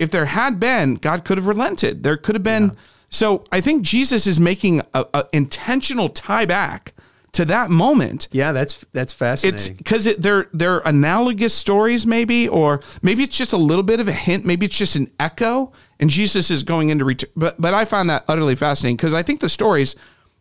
if 0.00 0.10
there 0.10 0.24
had 0.26 0.58
been, 0.58 0.96
God 0.96 1.24
could 1.24 1.38
have 1.38 1.46
relented. 1.46 2.02
There 2.02 2.16
could 2.16 2.34
have 2.34 2.42
been. 2.42 2.76
So 3.10 3.44
I 3.52 3.60
think 3.60 3.82
Jesus 3.82 4.26
is 4.26 4.40
making 4.40 4.82
a, 4.94 5.04
a 5.14 5.24
intentional 5.32 6.08
tie 6.08 6.44
back 6.46 6.94
to 7.32 7.44
that 7.44 7.70
moment 7.70 8.26
Yeah, 8.32 8.50
that's 8.50 8.84
that's 8.92 9.12
fascinating. 9.12 9.54
it's 9.54 9.68
because 9.68 10.06
it, 10.08 10.20
they're 10.20 10.48
they're 10.52 10.80
analogous 10.80 11.54
stories, 11.54 12.04
maybe, 12.06 12.48
or 12.48 12.80
maybe 13.02 13.22
it's 13.22 13.36
just 13.36 13.52
a 13.52 13.56
little 13.56 13.84
bit 13.84 14.00
of 14.00 14.08
a 14.08 14.12
hint. 14.12 14.44
Maybe 14.44 14.66
it's 14.66 14.76
just 14.76 14.96
an 14.96 15.10
echo, 15.20 15.72
and 16.00 16.10
Jesus 16.10 16.50
is 16.50 16.64
going 16.64 16.90
into 16.90 17.04
return. 17.04 17.30
But 17.36 17.60
but 17.60 17.72
I 17.74 17.84
find 17.84 18.10
that 18.10 18.24
utterly 18.26 18.56
fascinating 18.56 18.96
because 18.96 19.14
I 19.14 19.22
think 19.22 19.40
the 19.40 19.48
stories, 19.48 19.94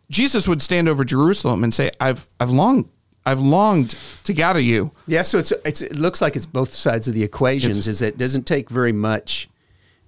Jesus 0.10 0.48
would 0.48 0.62
stand 0.64 0.90
over 0.90 1.04
Jerusalem 1.04 1.64
and 1.64 1.74
say, 1.74 1.92
"I've 2.00 2.28
I've 2.40 2.50
longed 2.50 2.86
I've 3.32 3.40
longed 3.40 3.96
to 4.24 4.34
gather 4.34 4.60
you." 4.60 4.92
yeah, 5.08 5.22
so 5.24 5.38
it's, 5.38 5.52
it's 5.66 5.82
it 5.82 5.96
looks 5.98 6.22
like 6.22 6.36
it's 6.36 6.46
both 6.46 6.74
sides 6.74 7.08
of 7.08 7.14
the 7.14 7.24
equations. 7.24 7.88
is 7.88 8.00
that 8.00 8.08
it 8.08 8.18
doesn't 8.18 8.44
take 8.46 8.70
very 8.70 8.94
much 8.94 9.50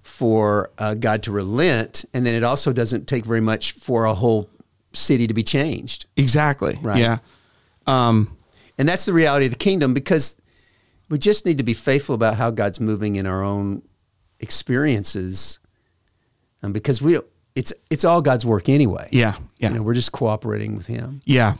for 0.02 0.70
uh, 0.78 0.94
God 0.94 1.22
to 1.24 1.32
relent, 1.32 2.04
and 2.12 2.26
then 2.26 2.34
it 2.34 2.42
also 2.42 2.72
doesn't 2.72 3.06
take 3.06 3.24
very 3.24 3.40
much 3.40 3.72
for 3.72 4.04
a 4.04 4.14
whole 4.14 4.48
city 4.92 5.26
to 5.26 5.34
be 5.34 5.42
changed. 5.42 6.06
Exactly. 6.16 6.78
Right. 6.82 6.98
Yeah. 6.98 7.18
Um, 7.86 8.36
And 8.78 8.88
that's 8.88 9.04
the 9.04 9.12
reality 9.12 9.46
of 9.46 9.52
the 9.52 9.58
kingdom 9.58 9.94
because 9.94 10.36
we 11.08 11.18
just 11.18 11.46
need 11.46 11.58
to 11.58 11.64
be 11.64 11.74
faithful 11.74 12.14
about 12.14 12.34
how 12.36 12.50
God's 12.50 12.80
moving 12.80 13.16
in 13.16 13.26
our 13.26 13.42
own 13.42 13.82
experiences. 14.40 15.58
And 16.62 16.72
because 16.74 17.02
we 17.02 17.18
it's 17.54 17.72
it's 17.90 18.04
all 18.04 18.22
God's 18.22 18.46
work 18.46 18.68
anyway. 18.68 19.08
yeah. 19.12 19.34
Yeah. 19.58 19.70
You 19.70 19.76
know, 19.76 19.82
we're 19.82 19.94
just 19.94 20.12
cooperating 20.12 20.76
with 20.76 20.86
him. 20.86 21.20
Yeah. 21.24 21.54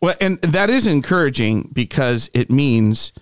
Well, 0.00 0.14
and 0.20 0.38
that 0.42 0.70
is 0.70 0.86
encouraging 0.86 1.70
because 1.72 2.30
it 2.34 2.50
means, 2.50 3.12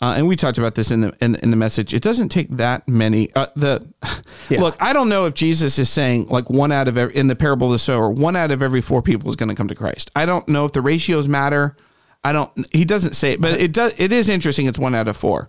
uh, 0.00 0.14
and 0.16 0.28
we 0.28 0.36
talked 0.36 0.58
about 0.58 0.74
this 0.74 0.90
in 0.90 1.00
the 1.00 1.16
in, 1.20 1.36
in 1.36 1.50
the 1.50 1.56
message. 1.56 1.94
It 1.94 2.02
doesn't 2.02 2.28
take 2.28 2.50
that 2.50 2.86
many. 2.86 3.32
Uh, 3.34 3.46
the 3.56 3.86
Yeah. 4.50 4.60
look, 4.60 4.76
I 4.80 4.92
don't 4.92 5.08
know 5.08 5.26
if 5.26 5.34
Jesus 5.34 5.78
is 5.78 5.88
saying 5.90 6.26
like 6.28 6.50
one 6.50 6.70
out 6.72 6.86
of 6.88 6.96
every, 6.98 7.16
in 7.16 7.28
the 7.28 7.36
parable 7.36 7.68
of 7.68 7.72
the 7.72 7.78
sower, 7.78 8.10
one 8.10 8.36
out 8.36 8.50
of 8.50 8.62
every 8.62 8.80
four 8.80 9.02
people 9.02 9.28
is 9.28 9.36
going 9.36 9.48
to 9.48 9.54
come 9.54 9.68
to 9.68 9.74
Christ. 9.74 10.10
I 10.14 10.26
don't 10.26 10.46
know 10.48 10.64
if 10.66 10.72
the 10.72 10.82
ratios 10.82 11.28
matter. 11.28 11.76
I 12.24 12.32
don't. 12.32 12.50
He 12.72 12.84
doesn't 12.84 13.14
say 13.14 13.32
it, 13.32 13.40
but 13.40 13.60
it 13.60 13.72
does. 13.72 13.94
It 13.96 14.12
is 14.12 14.28
interesting. 14.28 14.66
It's 14.66 14.78
one 14.78 14.94
out 14.94 15.08
of 15.08 15.16
four. 15.16 15.48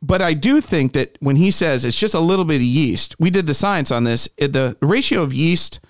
But 0.00 0.22
I 0.22 0.32
do 0.34 0.60
think 0.60 0.92
that 0.92 1.16
when 1.20 1.36
he 1.36 1.50
says 1.50 1.84
it's 1.84 1.98
just 1.98 2.14
a 2.14 2.20
little 2.20 2.44
bit 2.44 2.56
of 2.56 2.62
yeast, 2.62 3.16
we 3.18 3.30
did 3.30 3.46
the 3.46 3.54
science 3.54 3.90
on 3.90 4.04
this. 4.04 4.28
The 4.36 4.76
ratio 4.80 5.22
of 5.22 5.32
yeast 5.34 5.80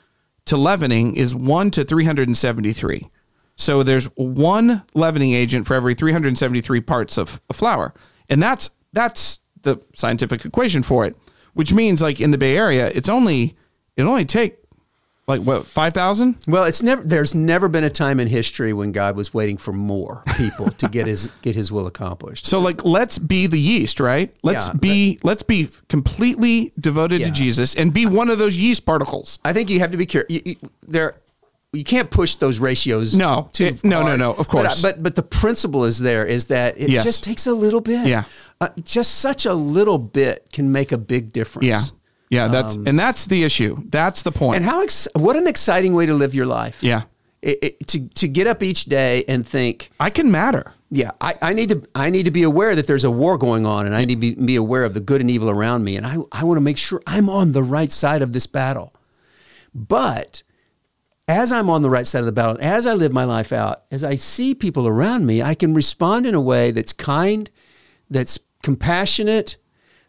to 0.47 0.57
leavening 0.57 1.15
is 1.17 1.35
1 1.35 1.71
to 1.73 1.85
373. 1.85 3.11
So 3.59 3.83
there's 3.83 4.07
one 4.15 4.85
leavening 4.95 5.35
agent 5.35 5.67
for 5.67 5.75
every 5.75 5.95
373 5.95 6.81
parts 6.81 7.19
of, 7.19 7.41
of 7.51 7.57
flour. 7.57 7.93
And 8.31 8.43
that's 8.43 8.71
that's 8.93 9.41
the 9.63 9.77
scientific 9.95 10.45
equation 10.45 10.83
for 10.83 11.05
it, 11.05 11.17
which 11.55 11.73
means 11.73 12.01
like 12.01 12.21
in 12.21 12.31
the 12.31 12.39
Bay 12.39 12.57
Area, 12.57 12.91
it's 12.95 13.09
only 13.09 13.57
it 13.97 14.03
only 14.03 14.25
take 14.25 14.57
Like 15.27 15.43
what? 15.43 15.67
Five 15.67 15.93
thousand? 15.93 16.37
Well, 16.47 16.65
it's 16.65 16.83
never. 16.83 17.03
There's 17.03 17.35
never 17.35 17.69
been 17.69 17.85
a 17.85 17.91
time 17.91 18.19
in 18.21 18.29
history 18.29 18.73
when 18.73 18.93
God 18.93 19.15
was 19.17 19.35
waiting 19.35 19.59
for 19.59 19.73
more 19.75 20.23
people 20.37 20.71
to 20.71 20.89
get 20.89 21.07
his 21.07 21.29
get 21.43 21.55
his 21.57 21.71
will 21.71 21.87
accomplished. 21.87 22.47
So 22.47 22.61
like, 22.61 22.85
let's 22.85 23.19
be 23.19 23.47
the 23.47 23.59
yeast, 23.61 24.01
right? 24.01 24.35
Let's 24.43 24.69
Yeah, 24.69 24.75
be 24.75 25.19
let's 25.23 25.43
be 25.43 25.69
completely 25.89 26.73
devoted 26.81 27.23
to 27.25 27.31
Jesus 27.31 27.75
and 27.75 27.93
be 27.93 28.07
one 28.07 28.31
of 28.31 28.39
those 28.39 28.57
yeast 28.57 28.87
particles. 28.87 29.39
I 29.45 29.53
think 29.53 29.69
you 29.69 29.81
have 29.81 29.91
to 29.91 29.99
be 29.99 30.07
careful. 30.07 30.35
There, 30.87 31.17
you 31.73 31.85
can't 31.85 32.11
push 32.11 32.35
those 32.37 32.59
ratios. 32.59 33.15
No, 33.15 33.51
too 33.53 33.67
it- 33.67 33.85
no, 33.85 34.03
no, 34.03 34.17
no, 34.17 34.31
of 34.31 34.37
But, 34.39 34.49
course. 34.49 34.83
but 34.83 35.03
but 35.03 35.15
the 35.15 35.23
principle 35.23 35.85
is 35.85 35.99
there 35.99 36.25
is 36.25 36.47
that 36.47 36.79
it 36.79 36.89
Yes. 36.89 37.05
just 37.05 37.23
takes 37.23 37.47
a 37.47 37.53
little 37.53 37.81
bit. 37.81 38.07
Yeah. 38.07 38.25
uh, 38.61 38.69
just 38.83 39.17
such 39.19 39.45
a 39.47 39.55
little 39.55 39.99
bit 39.99 40.47
can 40.53 40.73
make 40.73 40.93
a 40.93 40.99
big 40.99 41.33
difference. 41.33 41.67
Yeah, 41.67 41.83
yeah. 42.31 42.49
That's 42.49 42.75
and 42.75 42.99
that's 42.99 43.27
the 43.27 43.45
issue. 43.45 43.77
That's 43.91 44.23
the 44.23 44.33
point. 44.33 44.57
Um, 44.57 44.63
And 44.63 44.65
how 44.65 44.83
ex- 44.83 45.09
what 45.15 45.37
an 45.37 45.47
exciting 45.47 45.95
way 45.95 46.07
to 46.07 46.15
live 46.15 46.35
your 46.35 46.47
life. 46.47 46.83
yeah, 46.83 47.03
It, 47.43 47.59
it, 47.63 47.87
to 47.89 48.09
to 48.21 48.27
get 48.29 48.47
up 48.47 48.63
each 48.63 48.87
day 48.87 49.25
and 49.29 49.47
think, 49.47 49.91
I 50.01 50.09
can 50.11 50.31
matter. 50.31 50.73
yeah, 50.91 51.11
I, 51.21 51.35
I 51.43 51.53
need 51.53 51.69
to 51.69 51.83
I 51.95 52.09
need 52.11 52.25
to 52.25 52.31
be 52.33 52.43
aware 52.45 52.75
that 52.77 52.87
there's 52.87 53.05
a 53.05 53.11
war 53.11 53.37
going 53.37 53.67
on, 53.67 53.85
and 53.87 53.95
I 53.95 54.05
need 54.07 54.15
to 54.15 54.21
be, 54.21 54.35
be 54.35 54.57
aware 54.57 54.85
of 54.85 54.95
the 54.95 55.01
good 55.01 55.21
and 55.21 55.31
evil 55.31 55.51
around 55.51 55.85
me, 55.85 55.97
and 55.99 56.07
I 56.07 56.17
I 56.33 56.45
want 56.45 56.57
to 56.57 56.63
make 56.63 56.79
sure 56.79 57.03
I'm 57.07 57.29
on 57.29 57.53
the 57.53 57.63
right 57.63 57.93
side 57.93 58.23
of 58.23 58.33
this 58.33 58.47
battle. 58.47 58.93
But 59.75 60.43
as 61.29 61.53
I'm 61.53 61.69
on 61.69 61.83
the 61.83 61.91
right 61.91 62.07
side 62.07 62.21
of 62.21 62.27
the 62.27 62.33
battle, 62.33 62.57
as 62.59 62.87
I 62.87 62.95
live 62.95 63.13
my 63.13 63.25
life 63.25 63.53
out, 63.53 63.85
as 63.91 64.03
I 64.03 64.17
see 64.17 64.55
people 64.55 64.89
around 64.89 65.27
me, 65.27 65.43
I 65.43 65.55
can 65.55 65.75
respond 65.75 66.25
in 66.25 66.35
a 66.35 66.41
way 66.41 66.71
that's 66.71 66.95
kind, 66.95 67.51
that's 68.09 68.41
compassionate, 68.63 69.59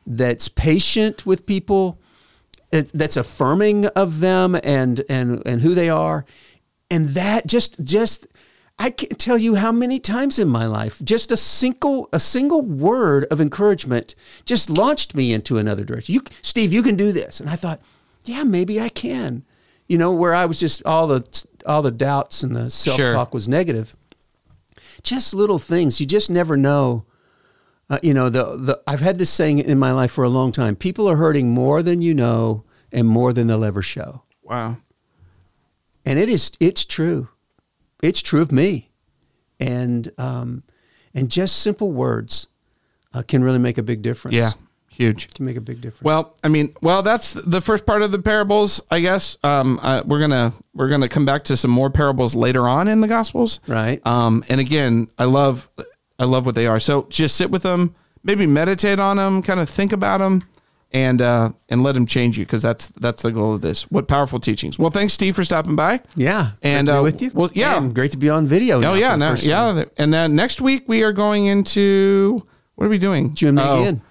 that's 0.07 0.47
patient 0.47 1.25
with 1.25 1.45
people, 1.45 1.99
that's 2.71 3.17
affirming 3.17 3.87
of 3.87 4.21
them 4.21 4.55
and 4.63 5.03
and 5.09 5.43
and 5.45 5.61
who 5.61 5.73
they 5.73 5.89
are, 5.89 6.25
and 6.89 7.09
that 7.09 7.47
just 7.47 7.83
just 7.83 8.25
I 8.77 8.91
can't 8.91 9.19
tell 9.19 9.37
you 9.37 9.55
how 9.55 9.73
many 9.73 9.99
times 9.99 10.39
in 10.39 10.47
my 10.47 10.67
life 10.67 11.01
just 11.03 11.31
a 11.31 11.37
single 11.37 12.07
a 12.13 12.19
single 12.19 12.61
word 12.61 13.25
of 13.25 13.41
encouragement 13.41 14.15
just 14.45 14.69
launched 14.69 15.15
me 15.15 15.33
into 15.33 15.57
another 15.57 15.83
direction. 15.83 16.15
You, 16.15 16.21
Steve, 16.41 16.71
you 16.71 16.81
can 16.81 16.95
do 16.95 17.11
this, 17.11 17.41
and 17.41 17.49
I 17.49 17.55
thought, 17.55 17.81
yeah, 18.23 18.43
maybe 18.43 18.79
I 18.79 18.89
can. 18.89 19.43
You 19.89 19.97
know, 19.97 20.13
where 20.13 20.33
I 20.33 20.45
was 20.45 20.59
just 20.59 20.85
all 20.85 21.07
the 21.07 21.45
all 21.65 21.81
the 21.81 21.91
doubts 21.91 22.43
and 22.43 22.55
the 22.55 22.69
self 22.69 22.97
talk 22.97 23.33
was 23.33 23.47
negative. 23.47 23.95
Just 25.03 25.33
little 25.33 25.59
things. 25.59 25.99
You 25.99 26.05
just 26.05 26.29
never 26.29 26.55
know. 26.55 27.05
Uh, 27.89 27.99
you 28.03 28.13
know, 28.13 28.29
the 28.29 28.55
the 28.55 28.81
I've 28.87 28.99
had 29.01 29.17
this 29.17 29.29
saying 29.29 29.59
in 29.59 29.77
my 29.79 29.91
life 29.91 30.11
for 30.11 30.23
a 30.23 30.29
long 30.29 30.51
time. 30.51 30.75
People 30.75 31.09
are 31.09 31.17
hurting 31.17 31.49
more 31.49 31.83
than 31.83 32.01
you 32.01 32.13
know 32.13 32.63
and 32.91 33.07
more 33.07 33.33
than 33.33 33.47
they'll 33.47 33.65
ever 33.65 33.81
show. 33.81 34.23
Wow. 34.43 34.77
And 36.05 36.17
it 36.19 36.29
is 36.29 36.51
it's 36.59 36.85
true. 36.85 37.29
It's 38.01 38.21
true 38.21 38.41
of 38.41 38.51
me. 38.51 38.91
And 39.59 40.11
um 40.17 40.63
and 41.13 41.29
just 41.31 41.57
simple 41.57 41.91
words 41.91 42.47
uh, 43.13 43.23
can 43.27 43.43
really 43.43 43.59
make 43.59 43.77
a 43.77 43.83
big 43.83 44.01
difference. 44.01 44.35
Yeah, 44.35 44.51
huge. 44.99 45.33
Can 45.33 45.45
make 45.45 45.55
a 45.57 45.61
big 45.61 45.81
difference. 45.81 46.03
Well, 46.03 46.35
I 46.43 46.47
mean, 46.49 46.73
well, 46.81 47.01
that's 47.01 47.33
the 47.33 47.61
first 47.61 47.85
part 47.85 48.01
of 48.03 48.11
the 48.11 48.19
parables, 48.19 48.81
I 48.91 48.99
guess. 48.99 49.37
Um, 49.43 49.79
uh, 49.81 50.03
we're 50.05 50.19
gonna 50.19 50.53
we're 50.75 50.89
gonna 50.89 51.09
come 51.09 51.25
back 51.25 51.43
to 51.45 51.57
some 51.57 51.71
more 51.71 51.89
parables 51.89 52.35
later 52.35 52.67
on 52.67 52.87
in 52.87 53.01
the 53.01 53.07
Gospels, 53.07 53.59
Right. 53.67 54.05
Um, 54.05 54.43
and 54.49 54.59
again, 54.59 55.07
I 55.17 55.23
love 55.25 55.69
I 56.19 56.25
love 56.25 56.45
what 56.45 56.55
they 56.55 56.67
are. 56.67 56.79
So 56.79 57.07
just 57.09 57.35
sit 57.35 57.49
with 57.49 57.63
them, 57.63 57.95
maybe 58.23 58.45
meditate 58.45 58.99
on 58.99 59.17
them, 59.17 59.41
kind 59.41 59.59
of 59.59 59.69
think 59.69 59.91
about 59.93 60.17
them, 60.19 60.43
and 60.91 61.21
uh, 61.21 61.51
and 61.69 61.81
let 61.81 61.93
them 61.93 62.05
change 62.05 62.37
you 62.37 62.45
because 62.45 62.61
that's 62.61 62.87
that's 62.89 63.21
the 63.23 63.31
goal 63.31 63.53
of 63.55 63.61
this. 63.61 63.83
What 63.89 64.07
powerful 64.07 64.39
teachings! 64.39 64.77
Well, 64.77 64.89
thanks, 64.91 65.13
Steve, 65.13 65.35
for 65.35 65.43
stopping 65.45 65.75
by. 65.75 66.01
yeah. 66.15 66.51
and, 66.61 66.87
to 66.87 66.97
uh, 66.97 67.01
with 67.01 67.21
you. 67.21 67.31
well, 67.33 67.49
yeah. 67.53 67.77
And 67.77 67.95
great 67.95 68.11
to 68.11 68.17
be 68.17 68.29
on 68.29 68.47
video. 68.47 68.83
Oh 68.83 68.95
yeah, 68.95 69.15
time. 69.15 69.37
yeah, 69.41 69.85
and 69.97 70.13
then 70.13 70.35
next 70.35 70.59
week 70.61 70.83
we 70.87 71.03
are 71.03 71.13
going 71.13 71.45
into 71.45 72.45
what 72.75 72.85
are 72.85 72.89
we 72.89 72.97
doing? 72.97 73.33
Jim 73.35 73.57
Oh, 73.57 73.61
McGinn. 73.61 74.01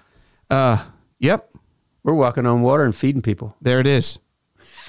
Uh, 0.50 0.84
yep, 1.18 1.50
We're 2.02 2.14
walking 2.14 2.46
on 2.46 2.62
water 2.62 2.84
and 2.84 2.94
feeding 2.94 3.22
people. 3.22 3.54
There 3.60 3.80
it 3.80 3.86
is. 3.86 4.18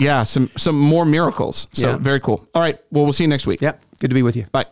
yeah, 0.00 0.22
some 0.24 0.48
some 0.56 0.78
more 0.78 1.04
miracles. 1.04 1.66
So 1.72 1.90
Yeah. 1.90 1.96
very 1.96 2.20
cool. 2.20 2.46
All 2.54 2.62
right. 2.62 2.78
Well, 2.92 3.04
we'll 3.04 3.12
see 3.12 3.24
you 3.24 3.28
next 3.28 3.46
week. 3.46 3.60
Yep. 3.60 3.82
Good 3.98 4.08
to 4.08 4.14
be 4.14 4.22
with 4.22 4.36
you. 4.36 4.46
Bye. 4.52 4.66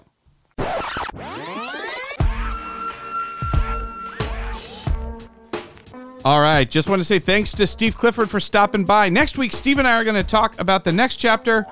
All 6.24 6.40
right. 6.40 6.68
Just 6.68 6.88
want 6.88 7.00
to 7.00 7.04
say 7.04 7.20
thanks 7.20 7.52
to 7.52 7.66
Steve 7.66 7.96
Clifford 7.96 8.28
for 8.30 8.40
stopping 8.40 8.84
by. 8.84 9.08
Next 9.08 9.38
week, 9.38 9.52
Steve 9.52 9.78
and 9.78 9.86
I 9.86 9.92
are 9.96 10.02
going 10.04 10.16
to 10.16 10.24
talk 10.24 10.58
about 10.60 10.82
the 10.82 10.90
next 10.90 11.16
chapter, 11.16 11.66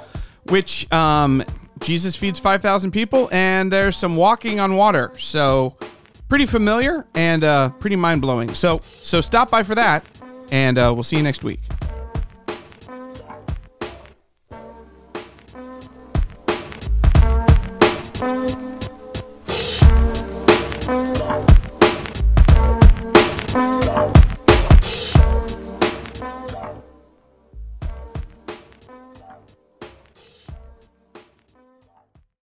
which 0.48 0.90
um, 0.92 1.42
Jesus 1.80 2.14
feeds 2.14 2.38
5,000 2.38 2.92
people, 2.92 3.28
and 3.32 3.72
there's 3.72 3.96
some 3.96 4.14
walking 4.14 4.60
on 4.60 4.76
water. 4.76 5.10
So 5.18 5.76
pretty 6.28 6.46
familiar 6.46 7.06
and 7.14 7.44
uh, 7.44 7.70
pretty 7.70 7.96
mind 7.96 8.20
blowing. 8.20 8.54
So 8.54 8.80
so 9.02 9.20
stop 9.20 9.50
by 9.50 9.62
for 9.62 9.74
that, 9.74 10.04
and 10.50 10.78
uh, 10.78 10.90
we'll 10.94 11.02
see 11.02 11.16
you 11.16 11.22
next 11.22 11.44
week. 11.44 11.60